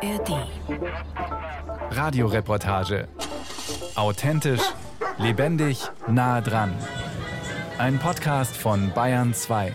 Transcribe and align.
ARD. 0.00 0.46
Radioreportage. 1.90 3.08
Authentisch, 3.96 4.62
lebendig, 5.18 5.90
nah 6.06 6.40
dran. 6.40 6.72
Ein 7.78 7.98
Podcast 7.98 8.56
von 8.56 8.92
Bayern 8.94 9.34
2. 9.34 9.74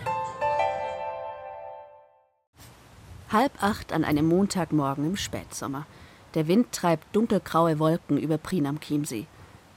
Halb 3.30 3.52
acht 3.60 3.92
an 3.92 4.04
einem 4.04 4.26
Montagmorgen 4.26 5.04
im 5.04 5.16
Spätsommer. 5.18 5.84
Der 6.32 6.48
Wind 6.48 6.72
treibt 6.72 7.14
dunkelgraue 7.14 7.78
Wolken 7.78 8.16
über 8.16 8.38
Prien 8.38 8.66
am 8.66 8.80
Chiemsee. 8.80 9.26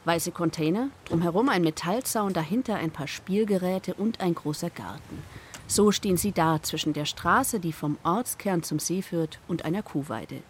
Weiße 0.06 0.32
Container, 0.32 0.92
drumherum 1.04 1.50
ein 1.50 1.64
Metallzaun, 1.64 2.32
dahinter 2.32 2.76
ein 2.76 2.92
paar 2.92 3.08
Spielgeräte 3.08 3.96
und 3.96 4.22
ein 4.22 4.34
großer 4.34 4.70
Garten. 4.70 5.24
So 5.68 5.92
stehen 5.92 6.18
sie 6.18 6.32
da 6.32 6.62
zwischen 6.64 6.94
der 6.94 7.06
Straße, 7.06 7.60
die 7.60 7.74
vom 7.74 7.98
Ortskern 8.04 8.64
zum 8.64 8.80
See 8.80 9.02
führt, 9.02 9.40
und 9.48 9.66
einer 9.66 9.84
Kuhweide. 9.84 10.42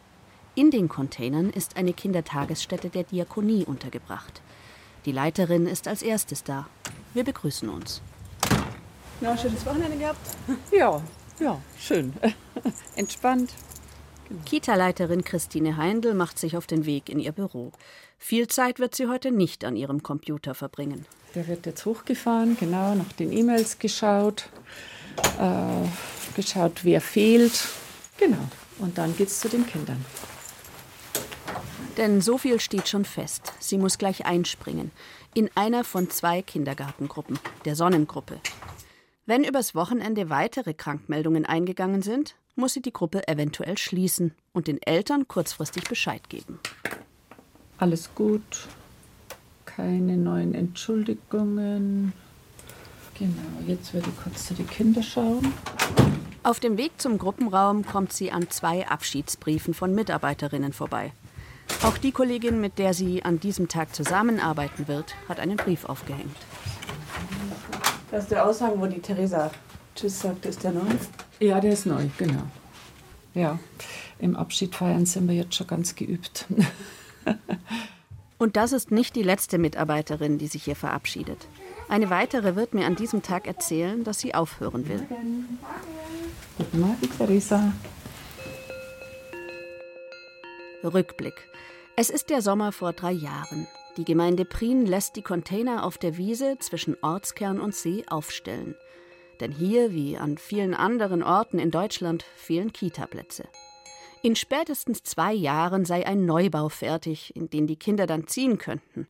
In 0.54 0.72
den 0.72 0.90
Containern 0.90 1.50
ist 1.50 1.76
eine 1.76 1.94
Kindertagesstätte 1.94 2.90
der 2.90 3.04
Diakonie 3.04 3.66
untergebracht. 3.66 4.42
Die 5.06 5.12
Leiterin 5.12 5.66
ist 5.66 5.88
als 5.88 6.02
erstes 6.02 6.44
da. 6.44 6.68
Wir 7.14 7.24
begrüßen 7.24 7.68
uns. 7.68 8.02
Na, 9.20 9.36
schönes 9.36 9.66
Wochenende 9.66 9.98
gehabt? 9.98 10.20
Ja, 10.72 11.02
ja, 11.40 11.60
schön. 11.80 12.14
Entspannt. 12.96 13.54
Kita-Leiterin 14.46 15.24
Christine 15.24 15.78
Heindl 15.78 16.14
macht 16.14 16.38
sich 16.38 16.58
auf 16.58 16.68
den 16.68 16.86
Weg 16.86 17.10
in 17.10 17.20
ihr 17.20 17.32
Büro. 17.32 17.72
Viel 18.18 18.48
Zeit 18.48 18.80
wird 18.80 18.94
sie 18.94 19.08
heute 19.08 19.32
nicht 19.32 19.64
an 19.64 19.76
ihrem 19.76 20.04
Computer 20.04 20.54
verbringen. 20.54 21.06
Der 21.34 21.48
wird 21.48 21.66
jetzt 21.66 21.86
hochgefahren, 21.86 22.58
genau, 22.60 22.96
nach 22.96 23.12
den 23.14 23.32
E-Mails 23.32 23.80
geschaut, 23.80 24.50
äh, 25.40 25.88
geschaut, 26.36 26.84
wer 26.84 27.02
fehlt. 27.02 27.68
Genau. 28.18 28.38
Und 28.80 28.98
dann 28.98 29.16
geht's 29.16 29.40
zu 29.40 29.50
den 29.50 29.66
Kindern. 29.66 30.04
Denn 31.98 32.22
so 32.22 32.38
viel 32.38 32.60
steht 32.60 32.88
schon 32.88 33.06
fest. 33.06 33.54
Sie 33.60 33.78
muss 33.78 33.98
gleich 33.98 34.26
einspringen. 34.26 34.92
In 35.34 35.50
einer 35.56 35.84
von 35.84 36.10
zwei 36.10 36.42
Kindergartengruppen, 36.42 37.40
der 37.66 37.76
Sonnengruppe. 37.76 38.40
Wenn 39.26 39.44
übers 39.44 39.76
Wochenende 39.76 40.30
weitere 40.30 40.74
Krankmeldungen 40.74 41.46
eingegangen 41.46 42.02
sind, 42.02 42.36
muss 42.56 42.74
sie 42.74 42.82
die 42.82 42.94
Gruppe 42.94 43.28
eventuell 43.28 43.78
schließen 43.78 44.34
und 44.54 44.68
den 44.68 44.82
Eltern 44.82 45.28
kurzfristig 45.28 45.86
Bescheid 45.86 46.30
geben. 46.30 46.60
Alles 47.78 48.10
gut. 48.16 48.68
Keine 49.66 50.18
neuen 50.18 50.56
Entschuldigungen. 50.56 52.14
Genau, 53.18 53.68
jetzt 53.68 53.94
werde 53.94 54.10
ich 54.10 54.24
kurz 54.24 54.48
zu 54.48 54.54
den 54.54 54.68
Kindern 54.68 55.04
schauen. 55.04 55.54
Auf 56.44 56.60
dem 56.60 56.78
Weg 56.78 56.92
zum 56.98 57.18
Gruppenraum 57.18 57.86
kommt 57.86 58.14
sie 58.14 58.32
an 58.32 58.50
zwei 58.50 58.88
Abschiedsbriefen 58.88 59.74
von 59.74 59.94
Mitarbeiterinnen 59.94 60.72
vorbei. 60.72 61.12
Auch 61.84 61.98
die 61.98 62.12
Kollegin, 62.12 62.62
mit 62.62 62.78
der 62.78 62.94
sie 62.94 63.24
an 63.24 63.40
diesem 63.40 63.68
Tag 63.68 63.94
zusammenarbeiten 63.94 64.88
wird, 64.88 65.16
hat 65.28 65.40
einen 65.40 65.58
Brief 65.58 65.86
aufgehängt. 65.86 66.36
Das 68.12 68.24
ist 68.24 68.32
der 68.32 68.46
Aushang, 68.46 68.80
wo 68.80 68.86
die 68.86 69.02
Theresa 69.02 69.52
Tschüss 69.96 70.22
sagt, 70.22 70.46
ist 70.46 70.64
der 70.64 70.72
neu? 70.72 70.86
Ja, 71.40 71.60
der 71.60 71.74
ist 71.74 71.86
neu, 71.86 72.06
genau. 72.18 72.44
Ja, 73.34 73.60
im 74.20 74.36
Abschied 74.36 74.76
feiern 74.76 75.06
sind 75.06 75.28
wir 75.28 75.36
jetzt 75.36 75.56
schon 75.56 75.68
ganz 75.68 75.96
geübt. 75.96 76.46
Und 78.38 78.56
das 78.56 78.72
ist 78.72 78.92
nicht 78.92 79.16
die 79.16 79.24
letzte 79.24 79.58
Mitarbeiterin, 79.58 80.38
die 80.38 80.48
sich 80.48 80.64
hier 80.64 80.76
verabschiedet. 80.76 81.48
Eine 81.90 82.10
weitere 82.10 82.56
wird 82.56 82.74
mir 82.74 82.86
an 82.86 82.96
diesem 82.96 83.24
Tag 83.24 83.48
erzählen, 83.48 84.04
dass 84.04 84.20
sie 84.20 84.36
aufhören 84.36 84.88
will. 84.88 85.08
Guten 86.58 86.80
Morgen, 86.80 87.10
Theresa. 87.18 87.74
Rückblick. 90.84 91.48
Es 91.96 92.12
ist 92.12 92.30
der 92.30 92.42
Sommer 92.44 92.72
vor 92.72 92.94
drei 92.94 93.12
Jahren. 93.12 93.68
Die 93.98 94.06
Gemeinde 94.06 94.46
Prien 94.46 94.86
lässt 94.86 95.16
die 95.16 95.24
Container 95.24 95.84
auf 95.84 95.98
der 95.98 96.18
Wiese 96.18 96.58
zwischen 96.60 96.96
Ortskern 97.02 97.60
und 97.60 97.74
See 97.74 98.04
aufstellen. 98.08 98.76
Denn 99.40 99.52
hier, 99.52 99.92
wie 99.92 100.18
an 100.18 100.38
vielen 100.38 100.76
anderen 100.76 101.24
Orten 101.24 101.58
in 101.58 101.72
Deutschland, 101.72 102.24
fehlen 102.36 102.72
Kitaplätze. 102.72 103.46
In 104.24 104.36
spätestens 104.36 105.04
zwei 105.04 105.34
Jahren 105.34 105.86
sei 105.86 106.06
ein 106.06 106.26
Neubau 106.26 106.70
fertig, 106.70 107.36
in 107.36 107.50
den 107.50 107.68
die 107.68 107.78
Kinder 107.78 108.08
dann 108.08 108.28
ziehen 108.28 108.58
könnten, 108.58 109.08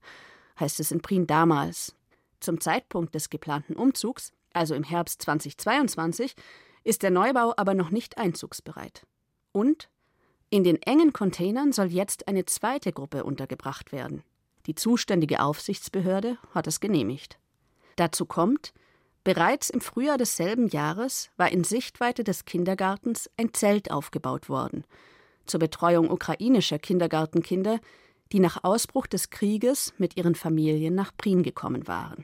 heißt 0.59 0.79
es 0.79 0.91
in 0.91 1.01
Prien 1.01 1.27
damals. 1.27 1.95
Zum 2.39 2.59
Zeitpunkt 2.59 3.15
des 3.15 3.29
geplanten 3.29 3.75
Umzugs, 3.75 4.33
also 4.53 4.75
im 4.75 4.83
Herbst 4.83 5.21
2022, 5.21 6.35
ist 6.83 7.03
der 7.03 7.11
Neubau 7.11 7.53
aber 7.57 7.73
noch 7.73 7.89
nicht 7.89 8.17
einzugsbereit. 8.17 9.05
Und 9.51 9.89
in 10.49 10.63
den 10.63 10.81
engen 10.81 11.13
Containern 11.13 11.71
soll 11.71 11.87
jetzt 11.87 12.27
eine 12.27 12.45
zweite 12.45 12.91
Gruppe 12.91 13.23
untergebracht 13.23 13.91
werden. 13.91 14.23
Die 14.65 14.75
zuständige 14.75 15.41
Aufsichtsbehörde 15.41 16.37
hat 16.53 16.67
es 16.67 16.79
genehmigt. 16.79 17.39
Dazu 17.95 18.25
kommt, 18.25 18.73
bereits 19.27 19.69
im 19.69 19.81
Frühjahr 19.81 20.17
desselben 20.17 20.69
Jahres 20.69 21.31
war 21.35 21.51
in 21.51 21.65
Sichtweite 21.65 22.23
des 22.23 22.45
Kindergartens 22.45 23.29
ein 23.35 23.53
Zelt 23.53 23.91
aufgebaut 23.91 24.47
worden 24.47 24.85
zur 25.45 25.59
Betreuung 25.59 26.09
ukrainischer 26.09 26.79
Kindergartenkinder, 26.79 27.81
die 28.31 28.39
nach 28.39 28.63
Ausbruch 28.63 29.05
des 29.05 29.29
Krieges 29.29 29.93
mit 29.97 30.15
ihren 30.15 30.33
Familien 30.33 30.95
nach 30.95 31.11
Prien 31.17 31.43
gekommen 31.43 31.89
waren. 31.89 32.23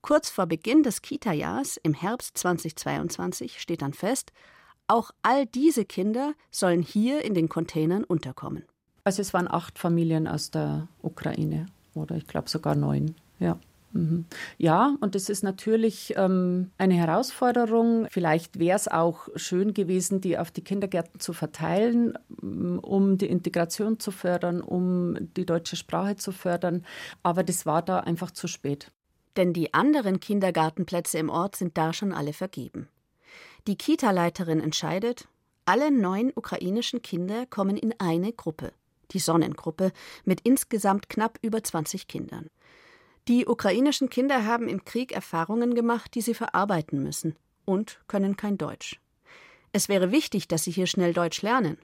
Kurz 0.00 0.28
vor 0.28 0.46
Beginn 0.46 0.82
des 0.82 1.00
Kita-Jahres 1.00 1.76
im 1.84 1.94
Herbst 1.94 2.36
2022 2.38 3.60
steht 3.60 3.82
dann 3.82 3.92
fest, 3.92 4.32
auch 4.88 5.12
all 5.22 5.46
diese 5.46 5.84
Kinder 5.84 6.34
sollen 6.50 6.82
hier 6.82 7.24
in 7.24 7.34
den 7.34 7.48
Containern 7.48 8.02
unterkommen. 8.02 8.64
Also 9.04 9.22
es 9.22 9.32
waren 9.32 9.46
acht 9.48 9.78
Familien 9.78 10.26
aus 10.26 10.50
der 10.50 10.88
Ukraine 11.02 11.66
oder 11.94 12.16
ich 12.16 12.26
glaube 12.26 12.48
sogar 12.48 12.74
neun. 12.74 13.14
Ja. 13.38 13.60
Mhm. 13.96 14.26
Ja, 14.58 14.96
und 15.00 15.14
es 15.14 15.28
ist 15.28 15.42
natürlich 15.42 16.14
ähm, 16.16 16.70
eine 16.76 16.94
Herausforderung. 16.94 18.06
Vielleicht 18.10 18.58
wäre 18.58 18.76
es 18.76 18.88
auch 18.88 19.28
schön 19.36 19.72
gewesen, 19.72 20.20
die 20.20 20.38
auf 20.38 20.50
die 20.50 20.62
Kindergärten 20.62 21.18
zu 21.18 21.32
verteilen, 21.32 22.18
mm, 22.28 22.78
um 22.78 23.16
die 23.16 23.26
Integration 23.26 23.98
zu 23.98 24.10
fördern, 24.10 24.60
um 24.60 25.16
die 25.36 25.46
deutsche 25.46 25.76
Sprache 25.76 26.16
zu 26.16 26.32
fördern. 26.32 26.84
Aber 27.22 27.42
das 27.42 27.64
war 27.64 27.82
da 27.82 28.00
einfach 28.00 28.30
zu 28.30 28.48
spät. 28.48 28.92
Denn 29.36 29.52
die 29.52 29.74
anderen 29.74 30.20
Kindergartenplätze 30.20 31.18
im 31.18 31.30
Ort 31.30 31.56
sind 31.56 31.76
da 31.78 31.92
schon 31.92 32.12
alle 32.12 32.32
vergeben. 32.32 32.88
Die 33.66 33.76
Kita-Leiterin 33.76 34.60
entscheidet, 34.60 35.26
alle 35.64 35.90
neun 35.90 36.32
ukrainischen 36.34 37.02
Kinder 37.02 37.46
kommen 37.46 37.76
in 37.76 37.94
eine 37.98 38.32
Gruppe, 38.32 38.72
die 39.10 39.18
Sonnengruppe, 39.18 39.92
mit 40.24 40.42
insgesamt 40.42 41.08
knapp 41.08 41.38
über 41.42 41.62
20 41.62 42.06
Kindern. 42.06 42.48
Die 43.28 43.46
ukrainischen 43.46 44.08
Kinder 44.08 44.44
haben 44.44 44.68
im 44.68 44.84
Krieg 44.84 45.10
Erfahrungen 45.10 45.74
gemacht, 45.74 46.14
die 46.14 46.20
sie 46.20 46.34
verarbeiten 46.34 47.02
müssen 47.02 47.34
und 47.64 48.00
können 48.06 48.36
kein 48.36 48.56
Deutsch. 48.56 49.00
Es 49.72 49.88
wäre 49.88 50.12
wichtig, 50.12 50.46
dass 50.46 50.62
sie 50.62 50.70
hier 50.70 50.86
schnell 50.86 51.12
Deutsch 51.12 51.42
lernen. 51.42 51.76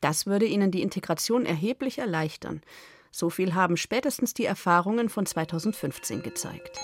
Das 0.00 0.26
würde 0.26 0.46
ihnen 0.46 0.70
die 0.70 0.82
Integration 0.82 1.44
erheblich 1.44 1.98
erleichtern. 1.98 2.62
So 3.10 3.30
viel 3.30 3.54
haben 3.54 3.76
spätestens 3.76 4.32
die 4.32 4.44
Erfahrungen 4.44 5.08
von 5.08 5.26
2015 5.26 6.22
gezeigt. 6.22 6.78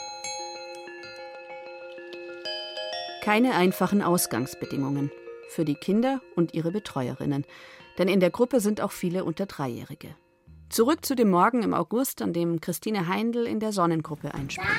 Keine 3.23 3.55
einfachen 3.55 4.03
Ausgangsbedingungen 4.03 5.13
für 5.49 5.65
die 5.65 5.77
Kinder 5.77 6.21
und 6.34 6.55
ihre 6.55 6.73
Betreuerinnen, 6.73 7.45
denn 7.99 8.09
in 8.09 8.19
der 8.19 8.31
Gruppe 8.31 8.59
sind 8.59 8.81
auch 8.81 8.91
viele 8.91 9.25
unter 9.25 9.47
Dreijährige. 9.47 10.17
Zurück 10.72 11.05
zu 11.05 11.15
dem 11.15 11.28
Morgen 11.28 11.62
im 11.62 11.75
August, 11.75 12.22
an 12.22 12.33
dem 12.33 12.59
Christine 12.62 13.06
Heindl 13.06 13.47
in 13.47 13.60
der 13.60 13.72
Sonnengruppe 13.72 14.33
einspringt. 14.33 14.71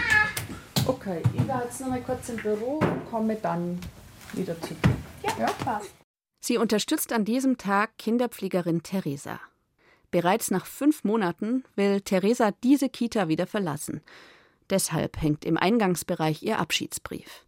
Okay, 0.87 1.21
ich 1.35 1.47
war 1.47 1.63
jetzt 1.63 1.81
noch 1.81 1.89
mal 1.89 2.01
kurz 2.01 2.29
im 2.29 2.37
Büro 2.37 2.79
und 2.79 3.11
komme 3.11 3.35
dann 3.35 3.79
wieder 4.33 4.59
zu 4.59 4.73
dir. 4.73 4.95
Ja, 5.37 5.53
ja? 5.63 5.81
Sie 6.39 6.57
unterstützt 6.57 7.13
an 7.13 7.25
diesem 7.25 7.59
Tag 7.59 7.99
Kinderpflegerin 7.99 8.81
Theresa. 8.81 9.39
Bereits 10.09 10.49
nach 10.49 10.65
fünf 10.65 11.03
Monaten 11.03 11.63
will 11.75 12.01
Theresa 12.01 12.49
diese 12.63 12.89
Kita 12.89 13.27
wieder 13.27 13.45
verlassen. 13.45 14.01
Deshalb 14.71 15.21
hängt 15.21 15.45
im 15.45 15.57
Eingangsbereich 15.57 16.41
ihr 16.41 16.57
Abschiedsbrief. 16.57 17.45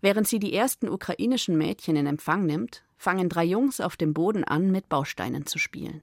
Während 0.00 0.26
sie 0.26 0.40
die 0.40 0.54
ersten 0.54 0.88
ukrainischen 0.88 1.56
Mädchen 1.56 1.94
in 1.94 2.08
Empfang 2.08 2.46
nimmt, 2.46 2.82
fangen 2.96 3.28
drei 3.28 3.44
Jungs 3.44 3.80
auf 3.80 3.96
dem 3.96 4.14
Boden 4.14 4.44
an, 4.44 4.70
mit 4.70 4.88
Bausteinen 4.88 5.46
zu 5.46 5.58
spielen. 5.58 6.02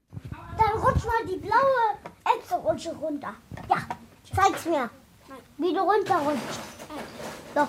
Dann 0.58 0.82
rutsch 0.82 1.04
mal 1.04 1.26
die 1.28 1.36
blaue 1.36 1.98
Echse-Rutsche 2.36 2.94
runter. 2.94 3.34
Ja, 3.68 3.78
zeig's 4.34 4.64
mir. 4.66 4.90
Wie 5.58 5.72
du 5.72 5.80
runterrutschst. 5.80 6.60
So. 7.54 7.68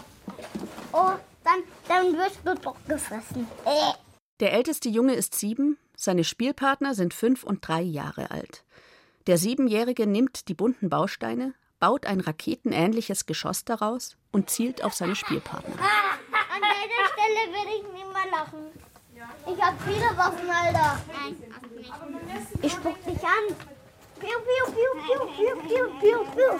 Oh, 0.91 1.11
dann, 1.43 1.63
dann 1.87 2.17
wirst 2.17 2.39
du 2.43 2.55
doch 2.55 2.75
gefressen. 2.87 3.47
Äh. 3.65 3.93
Der 4.39 4.53
älteste 4.53 4.89
Junge 4.89 5.13
ist 5.13 5.35
sieben, 5.35 5.77
seine 5.95 6.23
Spielpartner 6.23 6.93
sind 6.93 7.13
fünf 7.13 7.43
und 7.43 7.65
drei 7.67 7.81
Jahre 7.81 8.31
alt. 8.31 8.63
Der 9.27 9.37
Siebenjährige 9.37 10.07
nimmt 10.07 10.49
die 10.49 10.53
bunten 10.53 10.89
Bausteine, 10.89 11.53
baut 11.79 12.05
ein 12.05 12.19
raketenähnliches 12.19 13.25
Geschoss 13.25 13.65
daraus 13.65 14.17
und 14.31 14.49
zielt 14.49 14.83
auf 14.83 14.93
seine 14.93 15.15
Spielpartner. 15.15 15.75
An 15.75 16.61
deiner 16.61 17.07
Stelle 17.13 17.53
würde 17.53 17.77
ich 17.77 17.93
nicht 17.93 18.13
mehr 18.13 18.31
lachen. 18.31 18.84
Ich 19.47 19.61
habe 19.61 19.77
viele 19.85 20.17
Waffen, 20.17 20.49
Alter. 20.49 20.99
Ich 22.61 22.71
spuck 22.71 23.03
dich 23.05 23.23
an. 23.23 23.55
Piu, 24.19 24.29
piu, 24.29 24.73
piu, 24.73 24.91
piu, 25.05 25.19
piu, 25.35 25.55
piu, 25.67 25.85
piu, 25.99 26.19
piu. 26.33 26.59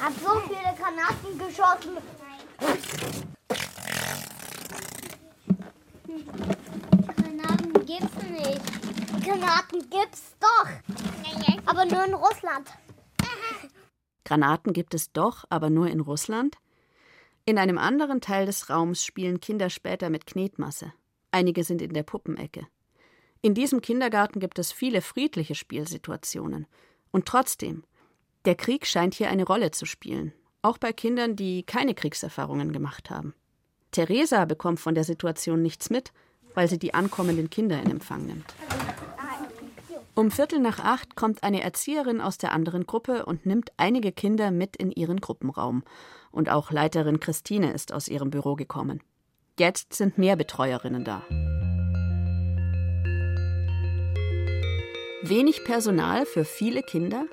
Hab 0.00 0.12
so 0.22 0.40
viele 0.40 0.74
Granaten 0.76 1.38
geschossen. 1.38 1.96
Granaten 7.16 7.72
gibt's 7.86 8.22
nicht. 8.30 9.24
Granaten 9.24 9.90
gibt's 9.90 10.36
doch. 10.40 10.68
Aber 11.66 11.84
nur 11.84 12.04
in 12.04 12.14
Russland. 12.14 12.68
Granaten 14.24 14.72
gibt 14.72 14.94
es 14.94 15.12
doch, 15.12 15.44
aber 15.48 15.70
nur 15.70 15.88
in 15.88 16.00
Russland? 16.00 16.56
In 17.44 17.58
einem 17.58 17.78
anderen 17.78 18.20
Teil 18.20 18.44
des 18.44 18.68
Raums 18.68 19.04
spielen 19.04 19.40
Kinder 19.40 19.70
später 19.70 20.10
mit 20.10 20.26
Knetmasse. 20.26 20.92
Einige 21.30 21.64
sind 21.64 21.82
in 21.82 21.92
der 21.92 22.02
Puppenecke. 22.02 22.66
In 23.40 23.54
diesem 23.54 23.80
Kindergarten 23.80 24.40
gibt 24.40 24.58
es 24.58 24.72
viele 24.72 25.00
friedliche 25.00 25.54
Spielsituationen. 25.54 26.66
Und 27.12 27.26
trotzdem, 27.26 27.84
der 28.44 28.54
Krieg 28.54 28.86
scheint 28.86 29.14
hier 29.14 29.30
eine 29.30 29.44
Rolle 29.44 29.70
zu 29.70 29.86
spielen, 29.86 30.32
auch 30.62 30.78
bei 30.78 30.92
Kindern, 30.92 31.36
die 31.36 31.62
keine 31.62 31.94
Kriegserfahrungen 31.94 32.72
gemacht 32.72 33.10
haben. 33.10 33.34
Theresa 33.92 34.44
bekommt 34.44 34.80
von 34.80 34.94
der 34.94 35.04
Situation 35.04 35.62
nichts 35.62 35.90
mit, 35.90 36.12
weil 36.54 36.68
sie 36.68 36.78
die 36.78 36.94
ankommenden 36.94 37.50
Kinder 37.50 37.80
in 37.80 37.90
Empfang 37.90 38.26
nimmt. 38.26 38.54
Um 40.14 40.32
Viertel 40.32 40.58
nach 40.58 40.80
acht 40.80 41.14
kommt 41.14 41.44
eine 41.44 41.62
Erzieherin 41.62 42.20
aus 42.20 42.38
der 42.38 42.52
anderen 42.52 42.86
Gruppe 42.86 43.24
und 43.24 43.46
nimmt 43.46 43.70
einige 43.76 44.10
Kinder 44.10 44.50
mit 44.50 44.76
in 44.76 44.90
ihren 44.90 45.20
Gruppenraum. 45.20 45.84
Und 46.32 46.50
auch 46.50 46.72
Leiterin 46.72 47.20
Christine 47.20 47.72
ist 47.72 47.92
aus 47.92 48.08
ihrem 48.08 48.30
Büro 48.30 48.56
gekommen. 48.56 49.00
Jetzt 49.58 49.92
sind 49.92 50.18
mehr 50.18 50.36
Betreuerinnen 50.36 51.04
da. 51.04 51.24
Wenig 55.22 55.64
Personal 55.64 56.26
für 56.26 56.44
viele 56.44 56.84
Kinder? 56.84 57.26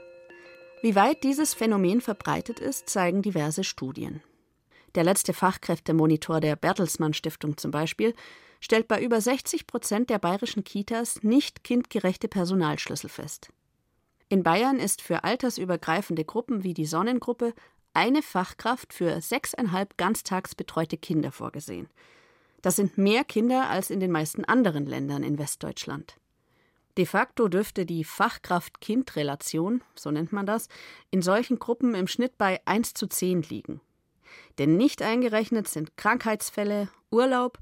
Wie 0.81 0.95
weit 0.95 1.23
dieses 1.23 1.53
Phänomen 1.53 2.01
verbreitet 2.01 2.59
ist, 2.59 2.89
zeigen 2.89 3.21
diverse 3.21 3.63
Studien. 3.63 4.23
Der 4.95 5.03
letzte 5.03 5.33
Fachkräftemonitor 5.33 6.39
der 6.39 6.55
Bertelsmann 6.55 7.13
Stiftung 7.13 7.57
zum 7.57 7.69
Beispiel 7.69 8.15
stellt 8.59 8.87
bei 8.87 9.03
über 9.03 9.21
60 9.21 9.67
Prozent 9.67 10.09
der 10.09 10.17
bayerischen 10.17 10.63
Kitas 10.63 11.21
nicht 11.21 11.63
kindgerechte 11.63 12.27
Personalschlüssel 12.27 13.09
fest. 13.09 13.49
In 14.29 14.41
Bayern 14.41 14.79
ist 14.79 15.03
für 15.03 15.23
altersübergreifende 15.23 16.25
Gruppen 16.25 16.63
wie 16.63 16.73
die 16.73 16.87
Sonnengruppe 16.87 17.53
eine 17.95 18.21
Fachkraft 18.21 18.93
für 18.93 19.21
sechseinhalb 19.21 19.97
ganztagsbetreute 19.97 20.97
Kinder 20.97 21.31
vorgesehen. 21.31 21.89
Das 22.61 22.75
sind 22.75 22.97
mehr 22.97 23.23
Kinder 23.23 23.69
als 23.69 23.89
in 23.89 23.99
den 23.99 24.11
meisten 24.11 24.43
anderen 24.43 24.85
Ländern 24.85 25.23
in 25.23 25.37
Westdeutschland. 25.37 26.17
De 26.97 27.05
facto 27.05 27.47
dürfte 27.47 27.85
die 27.85 28.03
Fachkraft-Kind-Relation, 28.03 29.83
so 29.95 30.11
nennt 30.11 30.31
man 30.31 30.45
das, 30.45 30.69
in 31.11 31.21
solchen 31.21 31.59
Gruppen 31.59 31.93
im 31.93 32.07
Schnitt 32.07 32.37
bei 32.37 32.61
1 32.65 32.93
zu 32.93 33.07
10 33.07 33.43
liegen. 33.43 33.81
Denn 34.57 34.77
nicht 34.77 35.01
eingerechnet 35.01 35.67
sind 35.67 35.97
Krankheitsfälle, 35.97 36.89
Urlaub 37.11 37.59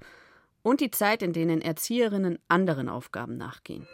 und 0.61 0.81
die 0.81 0.91
Zeit, 0.91 1.21
in 1.21 1.33
denen 1.33 1.61
Erzieherinnen 1.61 2.39
anderen 2.47 2.89
Aufgaben 2.89 3.37
nachgehen. 3.37 3.87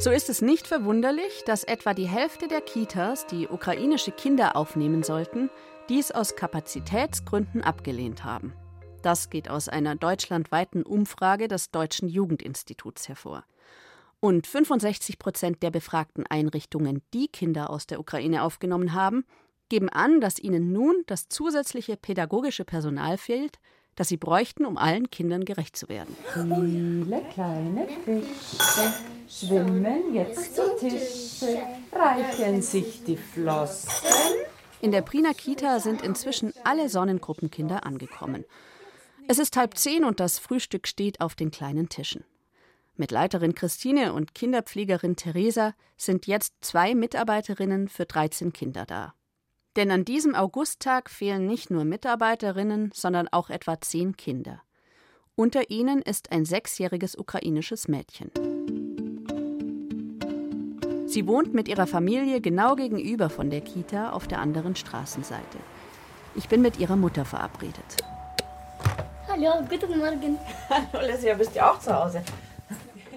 So 0.00 0.12
ist 0.12 0.28
es 0.28 0.42
nicht 0.42 0.68
verwunderlich, 0.68 1.42
dass 1.44 1.64
etwa 1.64 1.92
die 1.92 2.06
Hälfte 2.06 2.46
der 2.46 2.60
Kitas, 2.60 3.26
die 3.26 3.48
ukrainische 3.48 4.12
Kinder 4.12 4.54
aufnehmen 4.54 5.02
sollten, 5.02 5.50
dies 5.88 6.12
aus 6.12 6.36
Kapazitätsgründen 6.36 7.64
abgelehnt 7.64 8.22
haben. 8.22 8.52
Das 9.02 9.28
geht 9.28 9.50
aus 9.50 9.68
einer 9.68 9.96
deutschlandweiten 9.96 10.84
Umfrage 10.84 11.48
des 11.48 11.72
Deutschen 11.72 12.08
Jugendinstituts 12.08 13.08
hervor. 13.08 13.42
Und 14.20 14.46
65 14.46 15.18
Prozent 15.18 15.64
der 15.64 15.72
befragten 15.72 16.24
Einrichtungen, 16.28 17.02
die 17.12 17.26
Kinder 17.26 17.68
aus 17.68 17.88
der 17.88 17.98
Ukraine 17.98 18.44
aufgenommen 18.44 18.92
haben, 18.92 19.24
geben 19.68 19.88
an, 19.88 20.20
dass 20.20 20.38
ihnen 20.38 20.72
nun 20.72 20.94
das 21.06 21.28
zusätzliche 21.28 21.96
pädagogische 21.96 22.64
Personal 22.64 23.18
fehlt, 23.18 23.58
das 23.96 24.06
sie 24.06 24.16
bräuchten, 24.16 24.64
um 24.64 24.78
allen 24.78 25.10
Kindern 25.10 25.44
gerecht 25.44 25.76
zu 25.76 25.88
werden. 25.88 26.16
Viele 26.32 27.20
kleine 27.32 27.88
Fische 28.04 28.92
schwimmen 29.28 30.14
jetzt 30.14 30.56
zu 30.56 30.62
Tische, 30.78 31.58
reichen 31.92 32.62
sich 32.62 33.04
die 33.04 33.16
Flossen. 33.16 33.90
In 34.80 34.92
der 34.92 35.02
Prina 35.02 35.32
Kita 35.32 35.80
sind 35.80 36.02
inzwischen 36.02 36.52
alle 36.64 36.88
Sonnengruppenkinder 36.88 37.84
angekommen. 37.84 38.44
Es 39.26 39.38
ist 39.38 39.56
halb 39.56 39.76
zehn 39.76 40.04
und 40.04 40.20
das 40.20 40.38
Frühstück 40.38 40.86
steht 40.86 41.20
auf 41.20 41.34
den 41.34 41.50
kleinen 41.50 41.88
Tischen. 41.88 42.24
Mit 42.96 43.10
Leiterin 43.10 43.54
Christine 43.54 44.12
und 44.12 44.34
Kinderpflegerin 44.34 45.16
Theresa 45.16 45.74
sind 45.96 46.26
jetzt 46.26 46.54
zwei 46.62 46.94
Mitarbeiterinnen 46.94 47.88
für 47.88 48.06
13 48.06 48.52
Kinder 48.52 48.86
da. 48.86 49.14
Denn 49.76 49.90
an 49.90 50.04
diesem 50.04 50.34
Augusttag 50.34 51.10
fehlen 51.10 51.46
nicht 51.46 51.70
nur 51.70 51.84
Mitarbeiterinnen, 51.84 52.90
sondern 52.94 53.28
auch 53.28 53.50
etwa 53.50 53.80
zehn 53.80 54.16
Kinder. 54.16 54.62
Unter 55.36 55.70
ihnen 55.70 56.02
ist 56.02 56.32
ein 56.32 56.44
sechsjähriges 56.44 57.16
ukrainisches 57.16 57.86
Mädchen. 57.86 58.32
Sie 61.08 61.26
wohnt 61.26 61.54
mit 61.54 61.68
ihrer 61.68 61.86
Familie 61.86 62.42
genau 62.42 62.76
gegenüber 62.76 63.30
von 63.30 63.48
der 63.48 63.62
Kita 63.62 64.10
auf 64.10 64.28
der 64.28 64.40
anderen 64.40 64.76
Straßenseite. 64.76 65.58
Ich 66.34 66.50
bin 66.50 66.60
mit 66.60 66.78
ihrer 66.78 66.96
Mutter 66.96 67.24
verabredet. 67.24 67.96
Hallo, 69.26 69.66
guten 69.70 69.98
Morgen. 69.98 70.38
Hallo, 70.68 71.06
Leslie, 71.06 71.34
bist 71.34 71.56
du 71.56 71.64
auch 71.64 71.80
zu 71.80 71.94
Hause? 71.94 72.22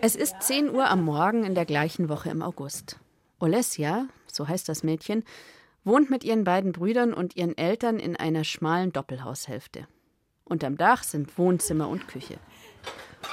Es 0.01 0.15
ist 0.15 0.35
10 0.39 0.73
Uhr 0.73 0.89
am 0.89 1.03
Morgen 1.03 1.43
in 1.43 1.53
der 1.53 1.65
gleichen 1.65 2.07
Woche 2.07 2.29
im 2.29 2.41
August. 2.41 2.97
Olesia, 3.41 4.07
so 4.25 4.47
heißt 4.47 4.69
das 4.69 4.83
Mädchen, 4.83 5.25
wohnt 5.83 6.09
mit 6.09 6.23
ihren 6.23 6.45
beiden 6.45 6.71
Brüdern 6.71 7.13
und 7.13 7.35
ihren 7.35 7.57
Eltern 7.57 7.99
in 7.99 8.15
einer 8.15 8.45
schmalen 8.45 8.93
Doppelhaushälfte. 8.93 9.85
Unterm 10.45 10.77
Dach 10.77 11.03
sind 11.03 11.38
Wohnzimmer 11.38 11.89
und 11.89 12.07
Küche. 12.07 12.38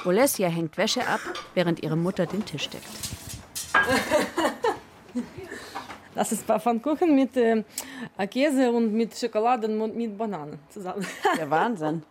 Olesia 0.03 0.49
hängt 0.49 0.77
Wäsche 0.77 1.07
ab, 1.07 1.21
während 1.53 1.81
ihre 1.81 1.95
Mutter 1.95 2.25
den 2.25 2.45
Tisch 2.45 2.67
deckt. 2.67 3.18
Das 6.15 6.33
ist 6.33 6.43
Pfannkuchen 6.43 7.15
mit 7.15 7.37
äh, 7.37 7.63
Käse 8.29 8.71
und 8.71 8.93
mit 8.93 9.15
Schokolade 9.15 9.67
und 9.67 9.95
mit 9.95 10.17
Bananen 10.17 10.59
zusammen. 10.69 11.05
Der 11.37 11.49
Wahnsinn. 11.49 12.03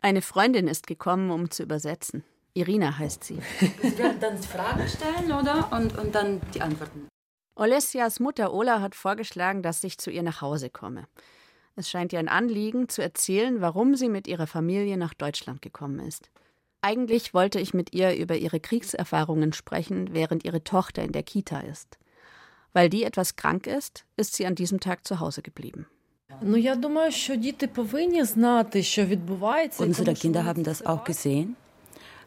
Eine 0.00 0.22
Freundin 0.22 0.66
ist 0.66 0.86
gekommen, 0.86 1.30
um 1.30 1.50
zu 1.50 1.62
übersetzen. 1.62 2.24
Irina 2.54 2.96
heißt 2.96 3.24
sie. 3.24 3.38
Sie 3.82 3.98
werden 3.98 4.18
dann 4.18 4.38
Fragen 4.42 4.88
stellen, 4.88 5.32
oder? 5.32 5.70
Und, 5.72 5.98
und 5.98 6.14
dann 6.14 6.40
die 6.54 6.62
Antworten. 6.62 7.08
Olesias 7.56 8.18
Mutter 8.18 8.52
Ola 8.54 8.80
hat 8.80 8.94
vorgeschlagen, 8.94 9.62
dass 9.62 9.84
ich 9.84 9.98
zu 9.98 10.10
ihr 10.10 10.22
nach 10.22 10.40
Hause 10.40 10.70
komme. 10.70 11.06
Es 11.76 11.90
scheint 11.90 12.12
ihr 12.12 12.18
ein 12.18 12.28
Anliegen, 12.28 12.88
zu 12.88 13.02
erzählen, 13.02 13.60
warum 13.60 13.94
sie 13.94 14.08
mit 14.08 14.26
ihrer 14.26 14.46
Familie 14.46 14.96
nach 14.96 15.14
Deutschland 15.14 15.60
gekommen 15.60 15.98
ist. 15.98 16.30
Eigentlich 16.86 17.32
wollte 17.32 17.60
ich 17.60 17.72
mit 17.72 17.94
ihr 17.94 18.14
über 18.14 18.36
ihre 18.36 18.60
Kriegserfahrungen 18.60 19.54
sprechen, 19.54 20.12
während 20.12 20.44
ihre 20.44 20.62
Tochter 20.62 21.02
in 21.02 21.12
der 21.12 21.22
Kita 21.22 21.60
ist. 21.60 21.96
Weil 22.74 22.90
die 22.90 23.04
etwas 23.04 23.36
krank 23.36 23.66
ist, 23.66 24.04
ist 24.18 24.34
sie 24.36 24.44
an 24.44 24.54
diesem 24.54 24.80
Tag 24.80 25.06
zu 25.06 25.18
Hause 25.18 25.40
geblieben. 25.40 25.86
Unsere 29.78 30.12
Kinder 30.12 30.44
haben 30.44 30.62
das 30.62 30.84
auch 30.84 31.04
gesehen, 31.04 31.56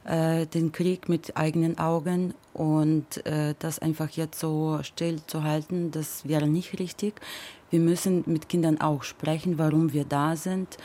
äh, 0.05 0.47
den 0.47 0.71
Krieg 0.71 1.07
mit 1.07 1.37
eigenen 1.37 1.77
Augen 1.77 2.33
und 2.53 3.27
äh, 3.27 3.53
das 3.59 3.77
einfach 3.77 4.09
jetzt 4.09 4.39
so 4.39 4.79
still 4.81 5.19
zu 5.27 5.43
halten, 5.43 5.91
das 5.91 6.27
wäre 6.27 6.47
nicht 6.47 6.79
richtig. 6.79 7.21
Wir 7.69 7.79
müssen 7.79 8.23
mit 8.25 8.49
Kindern 8.49 8.81
auch 8.81 9.03
sprechen, 9.03 9.59
warum 9.59 9.93
wir 9.93 10.05
da 10.05 10.35
sind, 10.35 10.77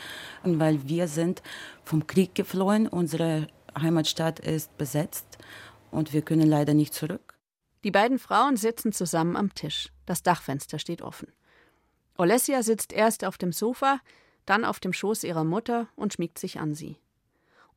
und 0.43 0.59
weil 0.59 0.87
wir 0.87 1.07
sind 1.07 1.41
vom 1.83 2.05
Krieg 2.05 2.35
geflohen, 2.35 2.87
unsere 2.87 3.47
Heimatstadt 3.79 4.39
ist 4.39 4.77
besetzt 4.77 5.37
und 5.91 6.13
wir 6.13 6.21
können 6.21 6.47
leider 6.47 6.73
nicht 6.73 6.93
zurück. 6.93 7.33
Die 7.83 7.91
beiden 7.91 8.19
Frauen 8.19 8.55
sitzen 8.55 8.93
zusammen 8.93 9.35
am 9.35 9.53
Tisch. 9.53 9.91
Das 10.05 10.23
Dachfenster 10.23 10.79
steht 10.79 11.01
offen. 11.01 11.27
Olesia 12.17 12.63
sitzt 12.63 12.93
erst 12.93 13.25
auf 13.25 13.37
dem 13.37 13.51
Sofa, 13.51 13.99
dann 14.45 14.65
auf 14.65 14.79
dem 14.79 14.93
Schoß 14.93 15.23
ihrer 15.23 15.43
Mutter 15.43 15.87
und 15.95 16.13
schmiegt 16.13 16.39
sich 16.39 16.59
an 16.59 16.73
sie. 16.73 16.97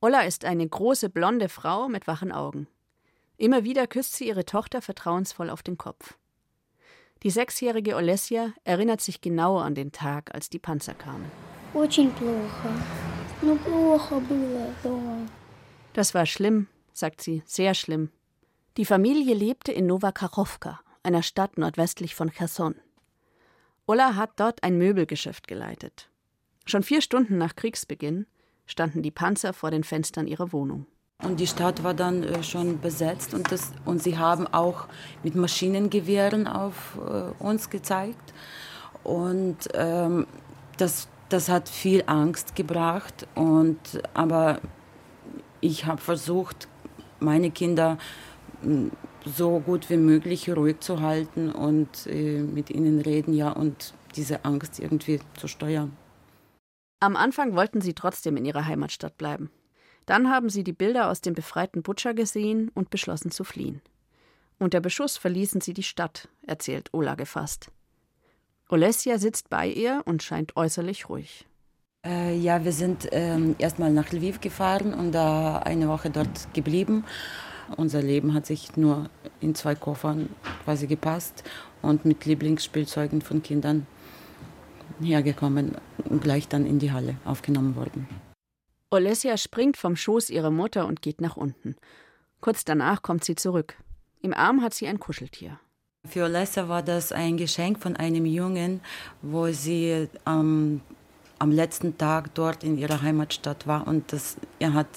Olla 0.01 0.23
ist 0.23 0.45
eine 0.45 0.69
große 0.69 1.09
blonde 1.09 1.49
Frau 1.49 1.89
mit 1.89 2.07
wachen 2.07 2.33
Augen. 2.33 2.69
Immer 3.39 3.65
wieder 3.65 3.87
küsst 3.87 4.15
sie 4.15 4.29
ihre 4.29 4.45
Tochter 4.45 4.83
vertrauensvoll 4.83 5.51
auf 5.51 5.63
den 5.63 5.79
Kopf. 5.79 6.17
Die 7.23 7.31
sechsjährige 7.31 7.97
Olesia 7.97 8.53
erinnert 8.65 9.01
sich 9.01 9.21
genau 9.21 9.59
an 9.59 9.75
den 9.75 9.91
Tag, 9.91 10.35
als 10.35 10.51
die 10.51 10.59
Panzer 10.59 10.95
kamen. 10.95 11.31
Das 15.97 16.13
war 16.13 16.27
schlimm, 16.27 16.67
sagt 16.93 17.23
sie, 17.23 17.43
sehr 17.47 17.73
schlimm. 17.73 18.11
Die 18.77 18.85
Familie 18.85 19.35
lebte 19.35 19.73
in 19.73 19.87
Nowakarowka, 19.87 20.79
einer 21.03 21.23
Stadt 21.23 21.57
nordwestlich 21.57 22.15
von 22.15 22.31
Cherson. 22.31 22.75
Ulla 23.87 24.15
hat 24.15 24.33
dort 24.37 24.63
ein 24.63 24.77
Möbelgeschäft 24.77 25.49
geleitet. 25.49 26.11
Schon 26.67 26.83
vier 26.83 27.01
Stunden 27.01 27.39
nach 27.39 27.57
Kriegsbeginn 27.57 28.27
standen 28.67 29.01
die 29.01 29.11
Panzer 29.11 29.55
vor 29.55 29.71
den 29.71 29.85
Fenstern 29.85 30.27
ihrer 30.27 30.53
Wohnung. 30.53 30.85
Und 31.23 31.41
die 31.41 31.47
Stadt 31.47 31.83
war 31.83 31.95
dann 31.95 32.25
äh, 32.25 32.43
schon 32.43 32.79
besetzt 32.79 33.33
und, 33.33 33.51
das, 33.51 33.73
und 33.87 34.03
sie 34.03 34.19
haben 34.19 34.47
auch 34.47 34.89
mit 35.23 35.35
Maschinengewehren 35.35 36.47
auf 36.47 36.99
äh, 36.99 37.43
uns 37.43 37.71
gezeigt. 37.71 38.35
Und 39.03 39.57
ähm, 39.73 40.27
das, 40.77 41.09
das 41.31 41.49
hat 41.49 41.71
viel 41.71 42.05
Angst 42.07 42.55
gebracht. 42.55 43.27
Und, 43.35 43.79
aber 44.13 44.61
ich 45.67 45.85
habe 45.85 46.01
versucht, 46.01 46.69
meine 47.21 47.51
Kinder 47.51 47.99
hm, 48.63 48.91
so 49.25 49.59
gut 49.61 49.91
wie 49.91 49.97
möglich 49.97 50.49
ruhig 50.49 50.81
zu 50.81 51.01
halten 51.01 51.51
und 51.51 52.07
äh, 52.07 52.41
mit 52.41 52.71
ihnen 52.71 53.01
reden, 53.01 53.35
ja, 53.35 53.51
und 53.51 53.95
diese 54.15 54.45
Angst 54.45 54.79
irgendwie 54.79 55.21
zu 55.39 55.49
steuern. 55.49 55.97
Am 57.01 57.17
Anfang 57.17 57.55
wollten 57.55 57.81
sie 57.81 57.95
trotzdem 57.95 58.37
in 58.37 58.45
ihrer 58.45 58.67
Heimatstadt 58.67 59.19
bleiben. 59.19 59.51
Dann 60.07 60.31
haben 60.31 60.49
sie 60.49 60.63
die 60.63 60.73
Bilder 60.73 61.11
aus 61.11 61.21
dem 61.21 61.35
befreiten 61.35 61.83
Butcher 61.83 62.15
gesehen 62.15 62.71
und 62.75 62.91
beschlossen 62.91 63.31
zu 63.31 63.43
fliehen. 63.43 63.83
Unter 64.59 64.81
Beschuss 64.81 65.17
verließen 65.17 65.61
sie 65.61 65.75
die 65.75 65.83
Stadt, 65.83 66.29
erzählt 66.47 66.95
Ola 66.95 67.17
gefasst. 67.17 67.71
Olesja 68.69 69.19
sitzt 69.19 69.51
bei 69.51 69.69
ihr 69.69 70.03
und 70.07 70.23
scheint 70.23 70.57
äußerlich 70.57 71.09
ruhig. 71.09 71.47
Äh, 72.07 72.37
ja, 72.37 72.65
wir 72.65 72.73
sind 72.73 73.13
äh, 73.13 73.37
erstmal 73.59 73.93
nach 73.93 74.13
Lviv 74.13 74.41
gefahren 74.41 74.95
und 74.95 75.13
da 75.13 75.59
eine 75.59 75.89
Woche 75.89 76.11
dort 76.11 76.53
geblieben. 76.55 77.05
Unser 77.77 78.01
Leben 78.01 78.33
hat 78.33 78.47
sich 78.47 78.77
nur 78.77 79.11
in 79.41 79.57
zwei 79.57 79.75
Koffern 79.75 80.29
quasi 80.65 80.87
gepasst 80.87 81.43
und 81.83 82.05
mit 82.05 82.25
Lieblingsspielzeugen 82.25 83.23
von 83.23 83.43
Kindern 83.43 83.89
hergekommen 85.01 85.77
und 86.09 86.23
gleich 86.23 86.47
dann 86.47 86.65
in 86.65 86.79
die 86.79 86.93
Halle 86.93 87.17
aufgenommen 87.25 87.75
worden. 87.75 88.09
Olesja 88.91 89.37
springt 89.37 89.77
vom 89.77 89.97
Schoß 89.97 90.31
ihrer 90.31 90.53
Mutter 90.53 90.87
und 90.87 91.03
geht 91.03 91.21
nach 91.21 91.37
unten. 91.37 91.75
Kurz 92.41 92.65
danach 92.65 93.03
kommt 93.03 93.25
sie 93.25 93.35
zurück. 93.35 93.75
Im 94.23 94.33
Arm 94.33 94.63
hat 94.63 94.75
sie 94.75 94.87
ein 94.87 95.01
Kuscheltier. 95.01 95.59
Für 96.07 96.25
Olesja 96.25 96.69
war 96.69 96.85
das 96.85 97.11
ein 97.11 97.37
Geschenk 97.37 97.81
von 97.81 97.97
einem 97.97 98.27
Jungen, 98.27 98.81
wo 99.23 99.49
sie 99.49 100.09
ähm, 100.25 100.81
am 101.39 101.51
letzten 101.53 101.99
Tag 101.99 102.35
dort 102.35 102.65
in 102.65 102.79
ihrer 102.79 103.03
Heimatstadt 103.03 103.67
war 103.67 103.87
und 103.87 104.13
das, 104.13 104.37
er 104.59 104.75
hat 104.75 104.89